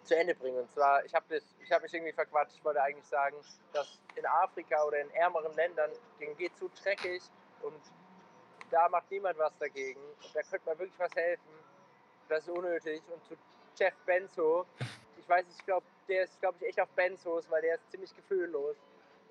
zu 0.04 0.18
Ende 0.18 0.36
bringen. 0.36 0.58
Und 0.58 0.70
zwar, 0.72 1.04
ich 1.06 1.14
habe 1.16 1.40
hab 1.72 1.82
mich 1.82 1.94
irgendwie 1.94 2.12
verquatscht. 2.12 2.58
Ich 2.58 2.66
wollte 2.66 2.82
eigentlich 2.84 3.06
sagen, 3.06 3.38
dass 3.72 4.00
in 4.16 4.26
Afrika 4.26 4.84
oder 4.84 5.00
in 5.00 5.10
ärmeren 5.12 5.54
Ländern, 5.56 5.90
denen 6.20 6.36
geht 6.36 6.56
zu 6.58 6.70
dreckig 6.84 7.22
und 7.62 7.80
da 8.76 8.90
macht 8.90 9.10
niemand 9.10 9.38
was 9.38 9.58
dagegen. 9.58 10.02
Da 10.34 10.42
könnte 10.42 10.66
man 10.66 10.78
wirklich 10.78 11.00
was 11.00 11.16
helfen. 11.16 11.48
Das 12.28 12.40
ist 12.40 12.50
unnötig. 12.50 13.02
Und 13.10 13.24
zu 13.24 13.36
Jeff 13.78 13.94
Benzo, 14.06 14.66
ich 15.18 15.30
weiß 15.30 15.46
nicht, 15.46 15.60
ich 15.60 15.66
glaube, 15.66 15.86
der 16.10 16.26
ist, 16.26 16.38
glaube 16.42 16.58
ich, 16.60 16.68
echt 16.68 16.82
auf 16.82 16.90
Benzos, 16.90 17.50
weil 17.50 17.62
der 17.62 17.76
ist 17.76 17.90
ziemlich 17.90 18.14
gefühllos. 18.14 18.76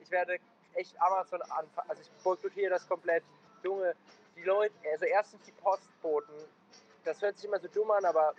Ich 0.01 0.11
werde 0.11 0.39
echt 0.73 0.99
Amazon 0.99 1.43
anfangen. 1.43 1.91
Also 1.91 2.01
ich 2.01 2.11
boykottiere 2.23 2.71
das 2.71 2.89
komplett. 2.89 3.23
Junge, 3.63 3.95
die 4.35 4.45
Leute, 4.45 4.75
also 4.91 5.05
erstens 5.05 5.43
die 5.43 5.53
Postboten, 5.53 6.35
das 7.05 7.21
hört 7.21 7.37
sich 7.37 7.47
immer 7.47 7.59
so 7.59 7.69
dumm 7.69 7.91
an, 7.91 8.05
aber 8.05 8.35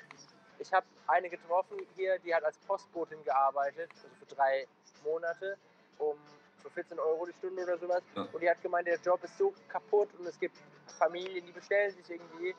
ich 0.57 0.73
habe 0.73 0.85
eine 1.07 1.29
getroffen 1.29 1.77
hier, 1.95 2.17
die 2.19 2.33
hat 2.33 2.43
als 2.43 2.57
Postbotin 2.59 3.23
gearbeitet, 3.23 3.91
also 4.03 4.15
für 4.19 4.35
drei 4.35 4.67
Monate, 5.03 5.57
um 5.99 6.17
für 6.65 6.71
14 6.71 6.99
Euro 6.99 7.25
die 7.25 7.33
Stunde 7.33 7.63
oder 7.63 7.77
sowas. 7.77 8.01
Ja. 8.15 8.23
Und 8.31 8.41
die 8.41 8.49
hat 8.49 8.61
gemeint, 8.61 8.87
der 8.87 8.97
Job 8.99 9.23
ist 9.23 9.37
so 9.37 9.53
kaputt 9.67 10.09
und 10.17 10.25
es 10.27 10.39
gibt 10.39 10.57
Familien, 10.97 11.45
die 11.45 11.51
bestellen 11.51 11.91
sich 11.95 12.09
irgendwie, 12.09 12.55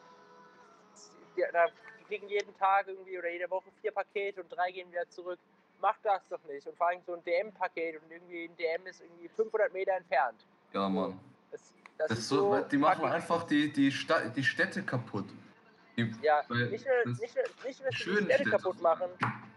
die, 1.36 1.42
die 1.42 2.04
kriegen 2.04 2.28
jeden 2.28 2.56
Tag 2.56 2.86
irgendwie 2.88 3.18
oder 3.18 3.30
jede 3.30 3.50
Woche 3.50 3.68
vier 3.80 3.90
Pakete 3.92 4.42
und 4.42 4.48
drei 4.50 4.70
gehen 4.70 4.90
wieder 4.90 5.08
zurück. 5.10 5.38
Macht 5.80 6.00
das 6.04 6.22
doch 6.28 6.42
nicht. 6.44 6.66
Und 6.66 6.76
vor 6.76 6.88
allem 6.88 7.00
so 7.06 7.14
ein 7.14 7.24
DM-Paket 7.24 8.00
und 8.02 8.10
irgendwie 8.10 8.44
ein 8.44 8.56
DM 8.56 8.86
ist 8.86 9.02
irgendwie 9.02 9.28
500 9.28 9.72
Meter 9.72 9.92
entfernt. 9.92 10.46
Ja, 10.72 10.88
Mann. 10.88 11.18
Das, 11.50 11.60
das, 11.98 12.08
Das 12.08 12.18
ist 12.18 12.28
so, 12.28 12.58
die 12.60 12.78
machen 12.78 13.04
einfach 13.04 13.42
die, 13.44 13.70
die, 13.72 13.90
Sta 13.92 14.20
die 14.28 14.44
Städte 14.44 14.82
kaputt. 14.82 15.26
Die, 15.96 16.14
Ja, 16.22 16.42
nicht 16.48 16.50
nur, 16.50 16.58
das- 17.04 17.20
nicht 17.20 17.34
nur, 17.36 17.44
nicht 17.66 17.80
nur 17.80 17.90
dass 17.90 17.98
sie 17.98 18.04
die 18.10 18.16
Städte 18.16 18.32
Städte. 18.34 18.50
kaputt 18.50 18.80
machen, 18.80 19.08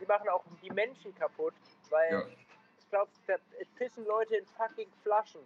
die 0.01 0.05
machen 0.05 0.29
auch 0.29 0.43
die 0.61 0.69
Menschen 0.71 1.15
kaputt, 1.15 1.53
weil 1.89 2.11
Ja. 2.11 2.23
Ich 2.89 2.91
glaube, 2.91 3.11
da 3.27 3.35
pissen 3.77 4.03
Leute 4.05 4.37
in 4.37 4.45
fucking 4.57 4.89
Flaschen 5.03 5.41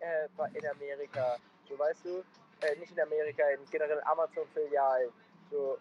äh, 0.00 0.24
in 0.54 0.66
Amerika. 0.66 1.36
So 1.68 1.78
weißt 1.78 2.04
du? 2.06 2.24
Äh, 2.62 2.76
nicht 2.78 2.92
in 2.92 3.00
Amerika, 3.00 3.42
in 3.50 3.60
generell 3.70 4.00
Amazon-Filialen. 4.04 5.10
So, 5.50 5.76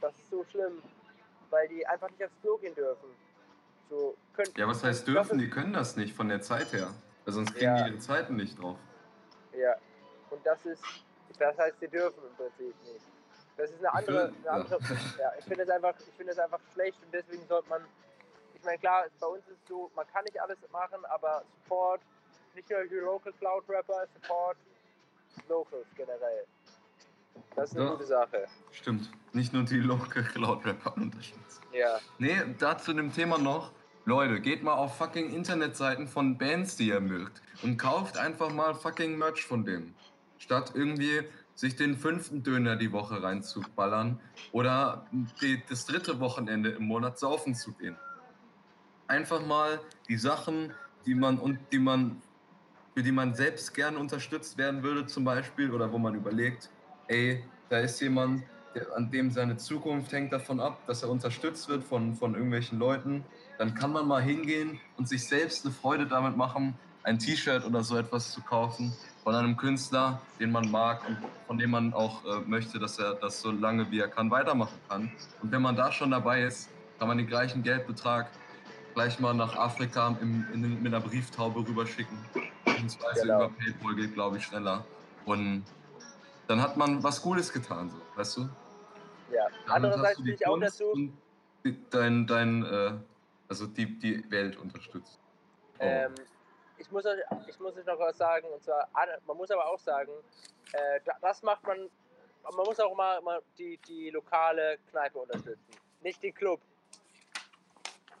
das 0.00 0.12
ist 0.16 0.28
so 0.28 0.44
schlimm, 0.50 0.82
weil 1.50 1.68
die 1.68 1.86
einfach 1.86 2.10
nicht 2.10 2.24
aufs 2.24 2.34
Klo 2.42 2.56
gehen 2.58 2.74
dürfen. 2.74 3.08
So, 3.88 4.16
können, 4.34 4.52
ja, 4.56 4.66
was 4.66 4.82
heißt 4.82 5.06
Das 5.06 5.14
dürfen? 5.14 5.38
ist- 5.38 5.44
Die 5.46 5.50
können 5.50 5.72
das 5.72 5.96
nicht 5.96 6.14
von 6.16 6.28
der 6.28 6.40
Zeit 6.42 6.72
her. 6.72 6.88
Weil 7.24 7.34
sonst 7.34 7.52
kriegen 7.52 7.76
Ja. 7.76 7.84
die 7.84 7.90
ihre 7.90 7.98
Zeiten 8.00 8.34
nicht 8.36 8.60
drauf. 8.60 8.76
Ja, 9.52 9.76
und 10.30 10.44
das 10.44 10.64
ist, 10.66 10.82
das 11.38 11.56
heißt, 11.58 11.78
sie 11.78 11.88
dürfen 11.88 12.20
im 12.28 12.34
Prinzip 12.34 12.74
nicht. 12.84 13.04
Das 13.56 13.70
ist 13.70 13.78
eine 13.78 13.92
andere, 13.92 14.32
eine 14.42 14.50
andere 14.50 14.78
ja. 15.18 15.32
ich 15.38 15.44
finde 15.44 15.62
es 15.64 15.70
einfach, 15.70 15.94
ich 16.00 16.14
finde 16.16 16.32
es 16.32 16.38
einfach 16.38 16.60
schlecht 16.72 16.98
und 17.04 17.12
deswegen 17.12 17.46
sollte 17.46 17.68
man, 17.68 17.84
ich 18.60 18.64
meine 18.66 18.78
klar, 18.78 19.04
bei 19.20 19.26
uns 19.26 19.46
ist 19.48 19.58
es 19.62 19.68
so, 19.68 19.90
man 19.96 20.06
kann 20.08 20.24
nicht 20.24 20.40
alles 20.40 20.58
machen, 20.70 21.04
aber 21.06 21.42
Support, 21.64 22.00
nicht 22.54 22.68
nur 22.70 22.84
die 22.84 22.94
Local 22.96 23.32
Cloud 23.34 23.64
Rapper, 23.68 24.06
Support 24.14 24.56
Locals 25.48 25.86
generell. 25.96 26.44
Das 27.56 27.70
ist 27.70 27.76
eine 27.76 27.86
Ja. 27.86 27.92
gute 27.92 28.06
Sache. 28.06 28.46
Stimmt. 28.70 29.10
Nicht 29.32 29.52
nur 29.52 29.62
die 29.64 29.78
Local 29.80 30.22
Cloud 30.24 30.64
Rapper 30.66 30.94
unterstützen. 30.96 31.62
Ja, 31.72 31.98
Nee, 32.18 32.36
dazu 32.58 32.92
dem 32.92 33.12
Thema 33.12 33.38
noch. 33.38 33.72
Leute, 34.04 34.40
geht 34.40 34.62
mal 34.62 34.74
auf 34.74 34.96
fucking 34.96 35.32
Internetseiten 35.32 36.08
von 36.08 36.36
Bands, 36.36 36.76
die 36.76 36.88
ihr 36.88 37.00
mögt. 37.00 37.42
Und 37.62 37.76
kauft 37.78 38.18
einfach 38.18 38.50
mal 38.50 38.74
fucking 38.74 39.16
Merch 39.16 39.44
von 39.44 39.64
denen. 39.64 39.94
Statt 40.38 40.72
irgendwie 40.74 41.22
sich 41.54 41.76
den 41.76 41.96
fünften 41.96 42.42
Döner 42.42 42.76
die 42.76 42.92
Woche 42.92 43.22
reinzuballern 43.22 44.18
oder 44.52 45.06
die, 45.40 45.62
das 45.68 45.84
dritte 45.86 46.18
Wochenende 46.18 46.70
im 46.70 46.84
Monat 46.84 47.18
saufen 47.18 47.54
zu 47.54 47.72
gehen. 47.72 47.96
Einfach 49.10 49.44
mal 49.44 49.80
die 50.08 50.16
Sachen, 50.16 50.72
die 51.04 51.16
man 51.16 51.36
und 51.40 51.58
die 51.72 51.80
man, 51.80 52.22
für 52.94 53.02
die 53.02 53.10
man 53.10 53.34
selbst 53.34 53.74
gern 53.74 53.96
unterstützt 53.96 54.56
werden 54.56 54.84
würde, 54.84 55.04
zum 55.04 55.24
Beispiel, 55.24 55.72
oder 55.72 55.90
wo 55.90 55.98
man 55.98 56.14
überlegt, 56.14 56.70
ey, 57.08 57.42
da 57.68 57.78
ist 57.78 58.00
jemand, 58.00 58.44
der, 58.72 58.86
an 58.94 59.10
dem 59.10 59.32
seine 59.32 59.56
Zukunft 59.56 60.12
hängt 60.12 60.32
davon 60.32 60.60
ab, 60.60 60.86
dass 60.86 61.02
er 61.02 61.10
unterstützt 61.10 61.68
wird 61.68 61.82
von, 61.82 62.14
von 62.14 62.34
irgendwelchen 62.34 62.78
Leuten, 62.78 63.24
dann 63.58 63.74
kann 63.74 63.90
man 63.90 64.06
mal 64.06 64.22
hingehen 64.22 64.78
und 64.96 65.08
sich 65.08 65.26
selbst 65.26 65.66
eine 65.66 65.74
Freude 65.74 66.06
damit 66.06 66.36
machen, 66.36 66.78
ein 67.02 67.18
T-Shirt 67.18 67.64
oder 67.64 67.82
so 67.82 67.96
etwas 67.96 68.30
zu 68.30 68.40
kaufen 68.42 68.92
von 69.24 69.34
einem 69.34 69.56
Künstler, 69.56 70.22
den 70.38 70.52
man 70.52 70.70
mag 70.70 71.04
und 71.08 71.18
von 71.48 71.58
dem 71.58 71.70
man 71.70 71.92
auch 71.94 72.24
äh, 72.24 72.42
möchte, 72.46 72.78
dass 72.78 73.00
er 73.00 73.14
das 73.14 73.40
so 73.40 73.50
lange 73.50 73.90
wie 73.90 73.98
er 73.98 74.06
kann 74.08 74.30
weitermachen 74.30 74.78
kann. 74.88 75.10
Und 75.42 75.50
wenn 75.50 75.62
man 75.62 75.74
da 75.74 75.90
schon 75.90 76.12
dabei 76.12 76.44
ist, 76.44 76.68
kann 77.00 77.08
man 77.08 77.18
den 77.18 77.26
gleichen 77.26 77.64
Geldbetrag 77.64 78.30
gleich 79.00 79.18
mal 79.18 79.32
nach 79.32 79.56
Afrika 79.56 80.14
im, 80.20 80.46
in, 80.52 80.82
mit 80.82 80.92
einer 80.92 81.02
Brieftaube 81.02 81.60
rüberschicken. 81.60 82.18
Beziehungsweise 82.66 83.22
Genau. 83.22 83.46
über 83.46 83.48
PayPal 83.56 83.94
geht, 83.94 84.12
glaube 84.12 84.36
ich, 84.36 84.44
schneller. 84.44 84.84
Und 85.24 85.64
dann 86.48 86.60
hat 86.60 86.76
man 86.76 87.02
was 87.02 87.22
Cooles 87.22 87.50
getan, 87.50 87.88
so, 87.88 87.96
weißt 88.16 88.36
du? 88.36 88.40
ja. 89.32 89.46
Damit 89.46 89.70
Andererseits 89.70 90.22
bin 90.22 90.34
ich 90.34 90.46
auch 90.46 90.58
dazu, 90.58 91.12
dein, 91.90 92.26
dein, 92.26 92.62
äh, 92.66 92.92
also 93.48 93.66
die, 93.68 93.98
die 93.98 94.30
Welt 94.30 94.58
unterstützt. 94.58 95.18
Oh. 95.78 95.84
Ähm, 95.84 96.14
ich, 96.76 96.90
muss 96.90 97.06
euch, 97.06 97.20
ich 97.48 97.58
muss 97.58 97.74
euch 97.78 97.86
noch 97.86 97.98
was 97.98 98.18
sagen, 98.18 98.48
und 98.52 98.62
zwar, 98.62 98.86
man 99.26 99.36
muss 99.36 99.50
aber 99.50 99.66
auch 99.66 99.78
sagen, 99.78 100.12
äh, 100.72 101.00
da- 101.06 101.16
das 101.22 101.42
macht 101.42 101.66
man, 101.66 101.88
man 102.42 102.66
muss 102.66 102.78
auch 102.80 102.94
mal, 102.94 103.22
mal 103.22 103.40
die, 103.56 103.78
die 103.88 104.10
lokale 104.10 104.76
Kneipe 104.90 105.20
unterstützen, 105.20 105.70
nicht 106.02 106.22
den 106.22 106.34
Club. 106.34 106.60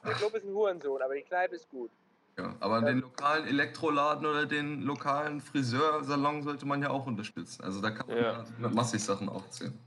Der 0.04 0.14
Club 0.14 0.34
ist 0.34 0.44
ein 0.44 0.54
Hurensohn, 0.54 1.02
aber 1.02 1.14
die 1.14 1.22
Kneipe 1.22 1.54
ist 1.56 1.68
gut. 1.70 1.90
ja, 2.38 2.54
aber 2.60 2.78
ähm, 2.78 2.86
den 2.86 3.00
lokalen 3.00 3.46
Elektroladen 3.46 4.26
oder 4.26 4.46
den 4.46 4.82
lokalen 4.82 5.40
Friseursalon 5.40 6.42
sollte 6.42 6.66
man 6.66 6.82
ja 6.82 6.90
auch 6.90 7.06
unterstützen. 7.06 7.62
Also 7.62 7.80
da 7.82 7.90
kann 7.90 8.06
man 8.08 8.16
Ja. 8.16 8.44
ja. 8.60 8.68
massig 8.68 9.02
Sachen 9.04 9.28
aufzählen. 9.28 9.78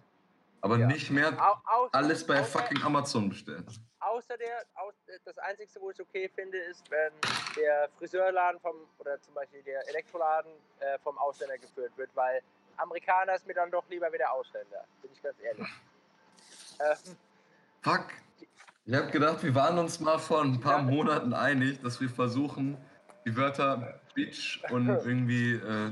Aber 0.62 0.78
Ja. 0.78 0.88
nicht 0.88 1.10
mehr 1.10 1.30
Au, 1.42 1.56
au, 1.66 1.88
alles 1.92 2.26
bei 2.26 2.40
außer, 2.40 2.60
fucking 2.60 2.82
Amazon 2.84 3.28
bestellen. 3.30 3.66
Außer 4.00 4.38
der, 4.38 4.64
aus, 4.76 4.94
das 5.26 5.38
Einzige, 5.40 5.82
wo 5.82 5.90
ich 5.90 5.98
es 6.00 6.06
okay 6.06 6.30
finde, 6.36 6.58
ist, 6.58 6.90
wenn 6.92 7.12
der 7.58 7.90
Friseurladen 7.98 8.60
vom, 8.62 8.76
oder 9.00 9.20
zum 9.22 9.34
Beispiel 9.34 9.62
der 9.64 9.88
Elektroladen 9.90 10.52
äh, 10.80 10.98
vom 11.00 11.18
Ausländer 11.18 11.58
geführt 11.58 11.92
wird, 11.98 12.10
weil 12.16 12.42
Amerikaner 12.78 13.36
ist 13.36 13.48
mir 13.48 13.54
dann 13.56 13.72
doch 13.72 13.84
lieber 13.90 14.12
wie 14.14 14.18
der 14.18 14.32
Ausländer, 14.32 14.84
bin 15.02 15.12
ich 15.12 15.22
ganz 15.24 15.36
ehrlich. 15.42 15.68
Ähm, 16.80 17.18
Fuck. 17.82 18.06
Ich 18.86 18.94
habe 18.94 19.10
gedacht, 19.12 19.42
wir 19.44 19.56
waren 19.56 19.78
uns 19.78 20.02
mal 20.02 20.18
vor 20.20 20.42
ein 20.42 20.60
paar 20.60 20.80
Ja. 20.80 20.84
Monaten 20.84 21.34
einig, 21.34 21.82
dass 21.82 22.02
wir 22.02 22.10
versuchen, 22.10 22.78
die 23.26 23.36
Wörter 23.38 24.02
Bitch 24.14 24.62
und 24.72 24.90
irgendwie 24.90 25.54
äh, 25.54 25.92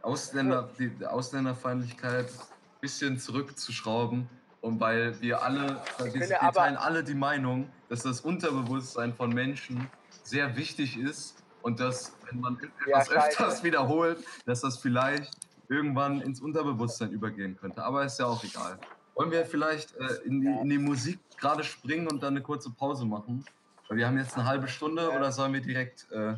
Ausländer, 0.00 0.70
die 0.78 1.04
Ausländerfeindlichkeit 1.04 2.26
ein 2.26 2.80
bisschen 2.80 3.18
zurückzuschrauben. 3.18 4.28
Und 4.62 4.80
weil 4.80 5.20
wir 5.20 5.42
alle, 5.42 5.82
wir, 5.98 6.14
wir 6.14 6.52
teilen 6.52 6.76
alle 6.76 7.04
die 7.04 7.14
Meinung, 7.14 7.70
dass 7.90 8.02
das 8.04 8.20
Unterbewusstsein 8.22 9.12
von 9.12 9.30
Menschen 9.30 9.90
sehr 10.22 10.56
wichtig 10.56 10.98
ist 10.98 11.42
und 11.60 11.80
dass, 11.80 12.16
wenn 12.30 12.40
man 12.40 12.58
Ja, 12.86 13.00
etwas 13.00 13.10
öfters 13.10 13.34
scheiße. 13.34 13.64
wiederholt, 13.64 14.24
dass 14.46 14.62
das 14.62 14.78
vielleicht 14.78 15.36
irgendwann 15.68 16.20
ins 16.22 16.40
Unterbewusstsein 16.40 17.10
übergehen 17.10 17.56
könnte. 17.56 17.84
Aber 17.84 18.04
ist 18.04 18.18
ja 18.18 18.26
auch 18.26 18.42
egal. 18.42 18.78
Wollen 19.14 19.30
wir 19.30 19.44
vielleicht 19.44 19.94
äh, 19.96 20.14
in, 20.24 20.40
die, 20.40 20.46
in 20.46 20.68
die 20.68 20.78
Musik 20.78 21.18
gerade 21.38 21.64
springen 21.64 22.08
und 22.08 22.22
dann 22.22 22.34
eine 22.34 22.42
kurze 22.42 22.70
Pause 22.70 23.04
machen? 23.04 23.44
Weil 23.88 23.98
wir 23.98 24.06
haben 24.06 24.16
jetzt 24.18 24.34
eine 24.34 24.46
halbe 24.46 24.68
Stunde 24.68 25.10
oder 25.10 25.30
sollen 25.32 25.52
wir 25.52 25.60
direkt 25.60 26.10
äh, 26.12 26.34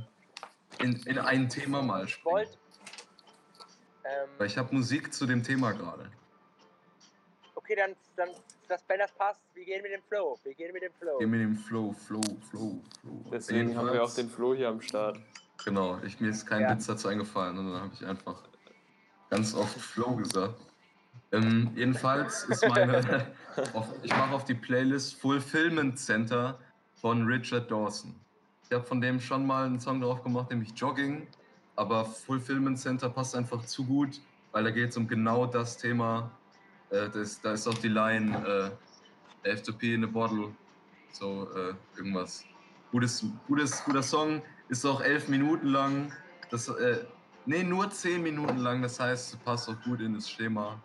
in, 0.80 0.96
in 1.06 1.18
ein 1.18 1.48
Thema 1.48 1.82
mal 1.82 2.04
ich 2.04 2.14
springen? 2.14 2.48
Ähm, 4.04 4.28
Weil 4.38 4.46
ich 4.48 4.58
habe 4.58 4.74
Musik 4.74 5.14
zu 5.14 5.24
dem 5.26 5.42
Thema 5.42 5.72
gerade. 5.72 6.10
okay, 7.54 7.76
dann, 7.76 7.94
dann 8.16 8.28
das, 8.68 8.82
wenn 8.88 8.98
das 8.98 9.12
passt, 9.12 9.40
wir 9.54 9.64
gehen 9.64 9.82
mit 9.82 9.92
dem 9.92 10.02
Flow. 10.02 10.38
Wir 10.42 10.54
gehen 10.54 10.72
mit 10.72 10.82
dem 10.82 10.92
Flow. 10.94 11.18
Geh 11.18 11.26
mit 11.26 11.40
dem 11.40 11.56
Flow, 11.56 11.92
Flow, 11.92 12.20
Flow, 12.50 12.82
Flow. 13.00 13.24
Deswegen 13.32 13.76
haben 13.76 13.92
wir 13.92 14.02
auch 14.02 14.14
den 14.14 14.28
Flo 14.28 14.54
hier 14.54 14.68
am 14.68 14.80
Start. 14.80 15.18
Genau, 15.64 15.98
ich, 16.02 16.20
mir 16.20 16.30
ist 16.30 16.44
kein 16.46 16.62
Ja. 16.62 16.70
Witz 16.72 16.86
dazu 16.86 17.08
eingefallen 17.08 17.56
und 17.58 17.72
dann 17.72 17.82
habe 17.82 17.94
ich 17.94 18.04
einfach 18.04 18.42
ganz 19.30 19.54
oft 19.54 19.78
Flow 19.78 20.16
gesagt. 20.16 20.60
Ähm, 21.34 21.70
jedenfalls 21.74 22.44
ist 22.44 22.66
meine, 22.68 23.26
auf, 23.72 23.88
ich 24.02 24.10
mache 24.12 24.34
auf 24.34 24.44
die 24.44 24.54
Playlist 24.54 25.20
Fulfillment 25.20 25.98
Center 25.98 26.58
von 26.94 27.26
Richard 27.26 27.70
Dawson. 27.70 28.14
Ich 28.68 28.72
habe 28.72 28.84
von 28.84 29.00
dem 29.00 29.20
schon 29.20 29.44
mal 29.44 29.66
einen 29.66 29.80
Song 29.80 30.00
drauf 30.00 30.22
gemacht, 30.22 30.50
nämlich 30.50 30.70
Jogging, 30.76 31.26
aber 31.74 32.04
Fulfillment 32.04 32.78
Center 32.78 33.08
passt 33.08 33.34
einfach 33.34 33.64
zu 33.66 33.84
gut, 33.84 34.20
weil 34.52 34.62
da 34.62 34.70
geht 34.70 34.90
es 34.90 34.96
um 34.96 35.08
genau 35.08 35.46
das 35.46 35.76
Thema. 35.76 36.30
Äh, 36.90 37.08
das, 37.10 37.40
da 37.40 37.52
ist 37.52 37.66
auch 37.66 37.74
die 37.74 37.88
Line 37.88 38.72
äh, 39.44 39.50
F2P 39.54 39.94
in 39.94 40.04
a 40.04 40.06
Bottle, 40.06 40.54
so 41.10 41.48
äh, 41.56 41.74
irgendwas. 41.96 42.44
Gutes, 42.92 43.26
gutes, 43.48 43.82
guter 43.84 44.04
Song, 44.04 44.40
ist 44.68 44.84
auch 44.86 45.00
elf 45.00 45.26
Minuten 45.28 45.66
lang. 45.66 46.12
Das, 46.50 46.68
äh, 46.68 47.04
nee, 47.44 47.64
nur 47.64 47.90
zehn 47.90 48.22
Minuten 48.22 48.58
lang, 48.58 48.82
das 48.82 49.00
heißt, 49.00 49.44
passt 49.44 49.68
auch 49.68 49.82
gut 49.82 50.00
in 50.00 50.14
das 50.14 50.30
Schema. 50.30 50.80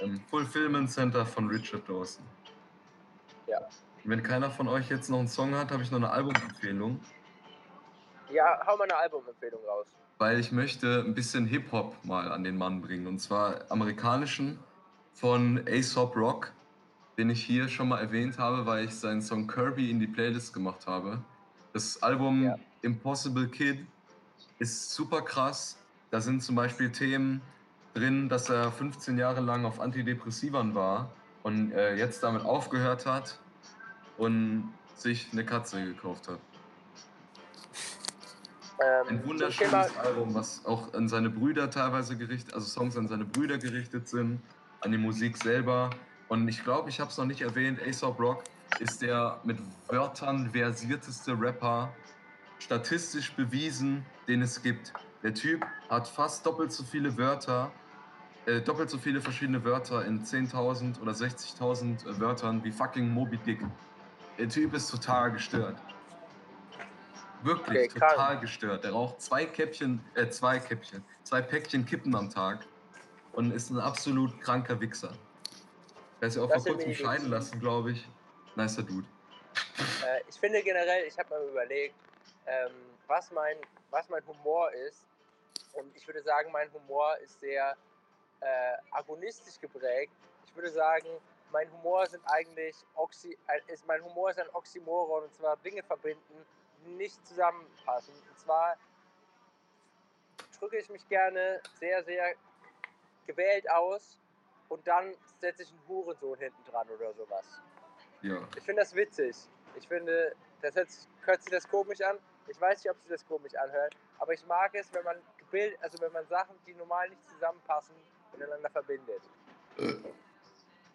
Ähm, 0.00 0.20
Fulfillment 0.30 0.90
Center 0.90 1.24
von 1.26 1.48
Richard 1.48 1.88
Dawson. 1.88 2.24
Ja. 3.46 3.58
Wenn 4.04 4.22
keiner 4.22 4.50
von 4.50 4.68
euch 4.68 4.88
jetzt 4.90 5.08
noch 5.10 5.18
einen 5.18 5.28
Song 5.28 5.54
hat, 5.54 5.70
habe 5.70 5.82
ich 5.82 5.90
noch 5.90 5.98
eine 5.98 6.10
Albumempfehlung, 6.10 7.00
Ja, 8.32 8.60
hau 8.66 8.76
mal 8.76 8.84
eine 8.84 8.96
Albumempfehlung 8.96 9.60
raus. 9.66 9.86
weil 10.18 10.38
ich 10.40 10.50
möchte 10.52 11.00
ein 11.06 11.14
bisschen 11.14 11.46
Hip-Hop 11.46 11.96
mal 12.04 12.30
an 12.32 12.44
den 12.44 12.56
Mann 12.56 12.80
bringen. 12.80 13.06
Und 13.06 13.18
zwar 13.20 13.70
amerikanischen 13.70 14.58
von 15.14 15.62
Aesop 15.66 16.16
Rock, 16.16 16.52
den 17.18 17.28
ich 17.30 17.44
hier 17.44 17.68
schon 17.68 17.88
mal 17.88 17.98
erwähnt 18.00 18.38
habe, 18.38 18.64
weil 18.66 18.84
ich 18.86 18.94
seinen 18.94 19.20
Song 19.20 19.46
Kirby 19.46 19.90
in 19.90 20.00
die 20.00 20.06
Playlist 20.06 20.54
gemacht 20.54 20.86
habe. 20.86 21.22
Das 21.72 22.02
Album 22.02 22.44
Ja. 22.44 22.56
Impossible 22.82 23.48
Kid 23.48 23.86
ist 24.58 24.92
super 24.92 25.22
krass. 25.22 25.78
Da 26.10 26.20
sind 26.20 26.42
zum 26.42 26.54
Beispiel 26.56 26.90
Themen 26.90 27.40
drin, 27.94 28.28
dass 28.28 28.48
er 28.48 28.72
15 28.72 29.18
Jahre 29.18 29.40
lang 29.40 29.64
auf 29.64 29.80
Antidepressivern 29.80 30.74
war 30.74 31.10
und 31.42 31.72
äh, 31.72 31.96
jetzt 31.96 32.22
damit 32.22 32.44
aufgehört 32.44 33.06
hat 33.06 33.38
und 34.16 34.72
sich 34.96 35.28
eine 35.32 35.44
Katze 35.44 35.84
gekauft 35.84 36.28
hat. 36.28 36.38
Ähm, 38.82 39.08
Ein 39.08 39.26
wunderschönes 39.26 39.96
Album, 39.96 40.34
was 40.34 40.64
auch 40.64 40.92
an 40.94 41.08
seine 41.08 41.30
Brüder 41.30 41.70
teilweise 41.70 42.16
gerichtet, 42.16 42.54
also 42.54 42.66
Songs 42.66 42.96
an 42.96 43.08
seine 43.08 43.24
Brüder 43.24 43.58
gerichtet 43.58 44.08
sind, 44.08 44.40
an 44.80 44.92
die 44.92 44.98
Musik 44.98 45.36
selber. 45.36 45.90
Und 46.28 46.48
ich 46.48 46.64
glaube, 46.64 46.88
ich 46.88 46.98
habe 46.98 47.10
es 47.10 47.18
noch 47.18 47.26
nicht 47.26 47.42
erwähnt, 47.42 47.80
Aesop 47.80 48.18
Rock 48.18 48.44
ist 48.80 49.02
der 49.02 49.38
mit 49.44 49.58
Wörtern 49.88 50.50
versierteste 50.50 51.38
Rapper, 51.38 51.92
statistisch 52.58 53.32
bewiesen, 53.32 54.04
den 54.26 54.42
es 54.42 54.62
gibt. 54.62 54.92
Der 55.22 55.34
Typ 55.34 55.64
hat 55.90 56.08
fast 56.08 56.46
doppelt 56.46 56.72
so 56.72 56.82
viele 56.82 57.16
Wörter, 57.16 57.70
äh, 58.46 58.60
doppelt 58.60 58.90
so 58.90 58.98
viele 58.98 59.20
verschiedene 59.20 59.64
Wörter 59.64 60.04
in 60.04 60.24
10.000 60.24 61.00
oder 61.00 61.12
60.000 61.12 62.20
Wörtern 62.20 62.62
wie 62.64 62.72
fucking 62.72 63.08
Moby 63.08 63.36
Dick. 63.38 63.60
Der 64.38 64.48
Typ 64.48 64.74
ist 64.74 64.90
total 64.90 65.32
gestört. 65.32 65.76
Wirklich 67.42 67.90
Okay, 67.90 67.98
krank. 67.98 68.12
total 68.12 68.40
gestört. 68.40 68.84
Der 68.84 68.92
raucht 68.92 69.20
zwei 69.20 69.44
Käppchen, 69.44 70.00
äh, 70.14 70.28
zwei 70.28 70.58
Käppchen, 70.58 71.04
zwei 71.24 71.42
Päckchen 71.42 71.84
Kippen 71.84 72.14
am 72.14 72.30
Tag 72.30 72.60
und 73.32 73.52
ist 73.52 73.70
ein 73.70 73.78
absolut 73.78 74.40
kranker 74.40 74.80
Wichser. 74.80 75.12
Der 76.20 76.28
ist 76.28 76.36
ja 76.36 76.42
auch 76.42 76.48
Das 76.50 76.62
vor 76.62 76.74
kurzem 76.74 76.94
scheiden 76.94 77.30
lassen, 77.30 77.58
glaube 77.58 77.92
ich. 77.92 78.08
Nicer 78.54 78.82
Dude. 78.82 79.06
Äh, 80.06 80.20
ich 80.28 80.36
finde 80.38 80.62
generell, 80.62 81.04
ich 81.06 81.18
habe 81.18 81.30
mal 81.30 81.48
überlegt, 81.48 81.94
ähm, 82.46 82.72
was, 83.08 83.30
mein, 83.32 83.56
was 83.90 84.08
mein 84.08 84.24
Humor 84.26 84.70
ist. 84.88 85.04
Und 85.72 85.94
ich 85.96 86.06
würde 86.06 86.22
sagen, 86.22 86.52
mein 86.52 86.72
Humor 86.72 87.16
ist 87.24 87.40
sehr 87.40 87.76
äh, 88.42 88.76
agonistisch 88.90 89.58
geprägt. 89.60 90.12
Ich 90.46 90.54
würde 90.54 90.70
sagen, 90.70 91.08
mein 91.50 91.70
Humor 91.72 92.06
sind 92.06 92.22
eigentlich 92.26 92.76
Oxy, 92.94 93.36
äh, 93.46 93.72
ist, 93.72 93.86
mein 93.86 94.02
Humor 94.04 94.30
ist 94.30 94.38
ein 94.38 94.48
Oxymoron 94.52 95.24
und 95.24 95.34
zwar 95.34 95.56
Dinge 95.58 95.82
verbinden, 95.82 96.46
die 96.84 96.90
nicht 96.90 97.24
zusammenpassen. 97.26 98.14
Und 98.14 98.38
zwar 98.38 98.76
drücke 100.58 100.78
ich 100.78 100.88
mich 100.90 101.06
gerne 101.08 101.60
sehr, 101.78 102.02
sehr 102.04 102.34
gewählt 103.26 103.68
aus 103.70 104.18
und 104.68 104.86
dann 104.86 105.14
setze 105.40 105.62
ich 105.62 105.70
einen 105.70 105.88
Hurensohn 105.88 106.38
hinten 106.38 106.64
dran 106.64 106.88
oder 106.90 107.12
sowas. 107.14 107.60
Ja. 108.22 108.38
Ich 108.56 108.62
finde 108.64 108.82
das 108.82 108.94
witzig. 108.94 109.36
Ich 109.74 109.86
finde, 109.88 110.34
das 110.60 110.74
hört, 110.74 110.90
sich- 110.90 111.08
hört 111.22 111.42
sich 111.42 111.50
das 111.52 111.68
komisch 111.68 112.00
an. 112.00 112.18
Ich 112.46 112.60
weiß 112.60 112.82
nicht, 112.82 112.90
ob 112.90 112.98
sich 113.00 113.10
das 113.10 113.24
komisch 113.26 113.54
anhört, 113.54 113.96
aber 114.18 114.32
ich 114.32 114.44
mag 114.46 114.74
es, 114.74 114.92
wenn 114.92 115.04
man 115.04 115.16
gebildet, 115.38 115.78
also 115.82 116.00
wenn 116.00 116.12
man 116.12 116.26
Sachen, 116.26 116.58
die 116.66 116.74
normal 116.74 117.08
nicht 117.08 117.28
zusammenpassen, 117.28 117.94
miteinander 118.32 118.70
verbindet. 118.70 119.22
Äh, 119.78 119.94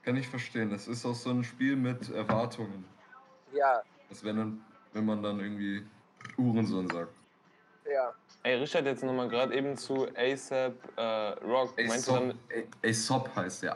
Kann 0.04 0.16
ich 0.16 0.28
verstehen. 0.28 0.70
Das 0.70 0.88
ist 0.88 1.06
auch 1.06 1.16
so 1.16 1.30
ein 1.32 1.44
Spiel 1.44 1.76
mit 1.76 2.10
Erwartungen. 2.10 2.86
Ja, 3.54 3.82
Das 4.10 4.24
wenn, 4.24 4.38
dann, 4.38 4.66
wenn 4.94 5.06
man 5.06 5.22
dann 5.24 5.40
irgendwie 5.40 5.86
Uhrensohn 6.38 6.88
sagt. 6.90 7.14
ja. 7.92 8.14
Ey, 8.44 8.56
Richard, 8.56 8.86
jetzt 8.86 9.04
nochmal 9.04 9.28
gerade 9.28 9.54
eben 9.56 9.76
zu 9.76 10.08
ASAP 10.16 10.74
äh, 10.96 11.02
Rock. 11.44 11.74
Meinst 11.78 12.08
du 12.08 12.12
Aesop, 12.14 12.16
dann, 12.16 12.40
A- 12.84 12.88
Aesop 12.88 13.36
heißt 13.36 13.64
der. 13.64 13.76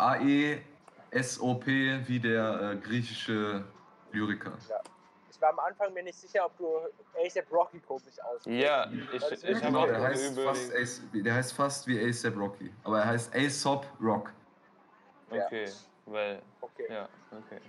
A-E-S-O-P 1.11 2.07
wie 2.07 2.19
der 2.19 2.71
äh, 2.71 2.75
griechische 2.77 3.65
Lyriker. 4.13 4.57
Ich 4.59 4.69
war 5.41 5.49
am 5.49 5.59
Anfang 5.59 5.93
mir 5.93 6.03
nicht 6.03 6.19
sicher, 6.19 6.45
ob 6.45 6.57
du 6.57 6.67
ASAP 7.25 7.51
Rocky 7.51 7.79
komisch 7.79 8.19
aussprichst. 8.19 8.63
ja, 8.63 8.89
ich, 9.13 9.23
ist 9.23 9.43
ich 9.43 9.63
habe 9.63 9.77
auch 9.77 9.85
der, 9.85 10.01
heißt 10.01 10.39
fast. 10.39 10.73
Ace, 10.75 11.01
der 11.13 11.33
heißt 11.33 11.53
fast 11.53 11.87
wie 11.87 11.99
A$AP 11.99 12.37
Rocky. 12.37 12.71
Aber 12.83 12.99
er 12.99 13.05
heißt 13.07 13.33
Aesop 13.35 13.85
Rock. 14.01 14.31
Ja. 15.31 15.45
Okay, 15.45 15.69
weil, 16.05 16.41
Okay. 16.61 16.87
ja, 16.89 17.09
okay. 17.31 17.59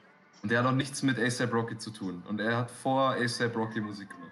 Und 0.42 0.50
der 0.50 0.58
hat 0.58 0.66
auch 0.66 0.72
nichts 0.72 1.02
mit 1.02 1.18
A$AP 1.18 1.52
Rocky 1.52 1.78
zu 1.78 1.90
tun. 1.90 2.22
Und 2.28 2.40
er 2.40 2.56
hat 2.56 2.70
vor 2.70 3.10
A$AP 3.12 3.56
Rocky 3.56 3.80
Musik 3.80 4.10
gemacht. 4.10 4.30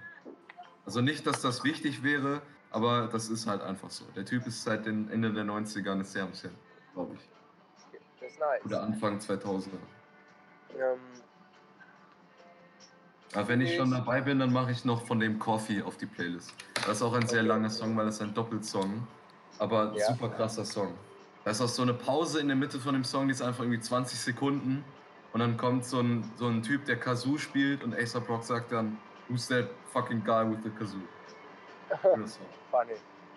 Also 0.85 1.00
nicht, 1.00 1.26
dass 1.26 1.40
das 1.40 1.62
wichtig 1.62 2.03
wäre, 2.03 2.42
aber 2.70 3.09
das 3.09 3.29
ist 3.29 3.46
halt 3.46 3.62
einfach 3.62 3.90
so. 3.90 4.05
Der 4.16 4.24
Typ 4.24 4.46
ist 4.46 4.62
seit 4.64 4.87
den 4.87 5.09
Ende 5.11 5.33
der 5.33 5.44
90er 5.44 5.92
eine 5.92 6.05
sehr 6.05 6.24
am 6.24 6.33
glaube 6.94 7.14
ich. 7.14 7.29
Das 8.20 8.33
ist 8.33 8.40
nice. 8.40 8.64
Oder 8.64 8.83
Anfang 8.83 9.18
2000er. 9.18 9.68
Ähm, 10.79 10.98
Aber 13.35 13.49
wenn 13.49 13.61
ich 13.61 13.75
schon 13.77 13.90
dabei 13.90 14.21
bin, 14.21 14.38
dann 14.40 14.53
mache 14.53 14.73
ich 14.73 14.85
noch 14.85 15.07
von 15.07 15.21
dem 15.21 15.38
Coffee 15.38 15.83
auf 15.83 15.97
die 15.97 16.07
Playlist. 16.07 16.53
Das 16.75 16.97
ist 16.97 17.03
auch 17.03 17.14
ein 17.14 17.27
sehr 17.27 17.40
Okay. 17.40 17.49
langer 17.49 17.71
Song, 17.71 17.97
weil 17.97 18.07
das 18.07 18.16
ist 18.16 18.23
ein 18.23 18.35
Doppelsong. 18.35 19.07
Aber 19.59 19.95
Ja. 19.95 20.07
super 20.07 20.31
krasser 20.31 20.64
Song. 20.64 20.99
Da 21.45 21.53
ist 21.53 21.61
auch 21.61 21.69
so 21.69 21.83
eine 21.83 21.95
Pause 21.95 22.40
in 22.40 22.49
der 22.49 22.57
Mitte 22.57 22.79
von 22.81 22.93
dem 22.95 23.05
Song, 23.05 23.29
die 23.29 23.33
ist 23.33 23.43
einfach 23.43 23.62
irgendwie 23.62 23.81
20 23.81 24.19
Sekunden. 24.19 24.85
Und 25.33 25.40
dann 25.40 25.57
kommt 25.57 25.85
so 25.85 26.01
ein, 26.01 26.25
so 26.37 26.49
ein 26.49 26.62
Typ, 26.62 26.85
der 26.87 26.99
Kazoo 26.99 27.38
spielt 27.38 27.85
und 27.85 27.95
A$AP 27.95 28.29
Rock 28.29 28.43
sagt 28.43 28.73
dann, 28.73 28.99
Who's 29.29 29.47
that 29.47 29.69
fucking 29.93 30.25
guy 30.25 30.45
with 30.45 30.59
the 30.64 30.71
Kazoo? 30.71 30.99
Funny. 32.71 32.95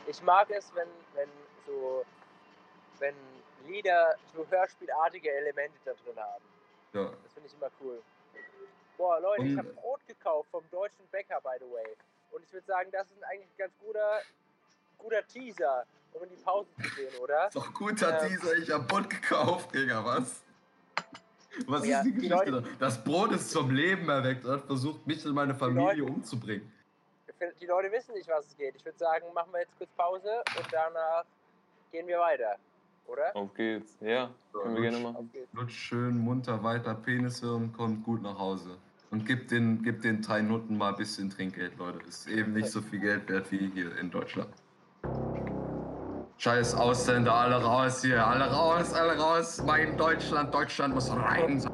Ich 0.07 0.21
mag 0.23 0.49
es, 0.49 0.71
wenn, 0.73 0.87
wenn 1.13 1.29
so, 1.67 2.03
wenn 2.97 3.13
Lieder 3.67 4.15
so 4.35 4.45
hörspielartige 4.49 5.31
Elemente 5.31 5.77
da 5.85 5.91
drin 6.03 6.17
haben. 6.17 6.43
Ja. 6.93 7.11
Das 7.23 7.33
finde 7.33 7.47
ich 7.47 7.55
immer 7.55 7.69
cool. 7.81 8.01
Boah, 8.97 9.19
Leute, 9.19 9.43
ich 9.45 9.57
habe 9.57 9.69
Brot 9.69 9.99
gekauft 10.07 10.49
vom 10.51 10.63
deutschen 10.71 11.05
Bäcker, 11.11 11.39
by 11.41 11.57
the 11.59 11.65
way. 11.71 11.85
Und 12.31 12.43
ich 12.43 12.53
würde 12.53 12.65
sagen, 12.65 12.89
das 12.91 13.05
ist 13.11 13.23
eigentlich 13.23 13.47
ein 13.47 13.57
ganz 13.57 13.73
guter, 13.83 14.21
guter 14.97 15.27
Teaser, 15.27 15.85
um 16.13 16.23
in 16.23 16.29
die 16.29 16.35
Pause 16.43 16.67
zu 16.75 16.95
gehen, 16.95 17.13
oder? 17.21 17.47
Ist 17.47 17.55
doch 17.55 17.73
guter 17.73 18.09
Ja. 18.11 18.27
Teaser, 18.27 18.55
ich 18.57 18.69
hab 18.71 18.87
Brot 18.87 19.09
gekauft, 19.09 19.73
Digga, 19.73 20.03
was? 20.03 20.41
Was 21.67 21.85
Ja, 21.85 21.99
ist 21.99 22.05
die 22.05 22.11
die 22.13 22.27
Geschichte 22.29 22.49
Leute- 22.49 22.61
da? 22.63 22.75
Das 22.79 23.03
Brot 23.03 23.31
ist 23.31 23.51
zum 23.51 23.69
Leben 23.71 24.09
erweckt 24.09 24.43
und 24.45 24.51
hat 24.51 24.65
versucht, 24.65 25.05
mich 25.05 25.23
und 25.25 25.33
meine 25.33 25.53
Familie 25.53 26.01
Leute- 26.01 26.03
umzubringen. 26.13 26.71
Die 27.59 27.65
Leute 27.65 27.91
wissen 27.91 28.13
nicht, 28.13 28.27
was 28.29 28.47
es 28.47 28.55
geht. 28.57 28.75
Ich 28.75 28.85
würde 28.85 28.97
sagen, 28.97 29.25
machen 29.33 29.51
wir 29.51 29.59
jetzt 29.59 29.77
kurz 29.77 29.89
Pause 29.97 30.41
und 30.57 30.65
danach 30.71 31.25
gehen 31.91 32.07
wir 32.07 32.17
weiter, 32.19 32.55
oder? 33.05 33.35
Auf 33.35 33.53
geht's. 33.53 33.97
Ja, 33.99 34.31
können 34.53 34.75
wir 34.75 34.81
gerne 34.83 34.99
machen. 34.99 35.29
Lutsch 35.51 35.73
schön 35.73 36.17
munter 36.17 36.63
weiter 36.63 36.95
Penishirn, 36.95 37.73
kommt 37.73 38.03
gut 38.05 38.21
nach 38.21 38.37
Hause. 38.39 38.77
Und 39.13 39.27
gibt 39.27 39.51
den, 39.51 39.83
gibt 39.83 40.03
den 40.05 40.23
drei 40.23 40.41
Nutten 40.41 40.75
mal 40.75 40.89
ein 40.89 40.95
bisschen 40.95 41.29
Trinkgeld, 41.29 41.77
Leute. 41.77 41.99
Ist 42.07 42.27
eben 42.27 42.53
nicht 42.53 42.69
so 42.69 42.81
viel 42.81 42.99
Geld 42.99 43.29
wert 43.29 43.51
wie 43.51 43.69
hier 43.71 43.95
in 43.99 44.09
Deutschland. 44.09 44.49
Scheiß 46.39 46.73
Ausländer, 46.73 47.31
alle 47.31 47.57
raus 47.63 48.01
hier, 48.01 48.25
alle 48.25 48.45
raus, 48.45 48.91
alle 48.91 49.15
raus. 49.15 49.61
Mein 49.63 49.95
Deutschland, 49.97 50.51
Deutschland 50.51 50.95
muss 50.95 51.11
rein 51.11 51.59
sein. 51.59 51.72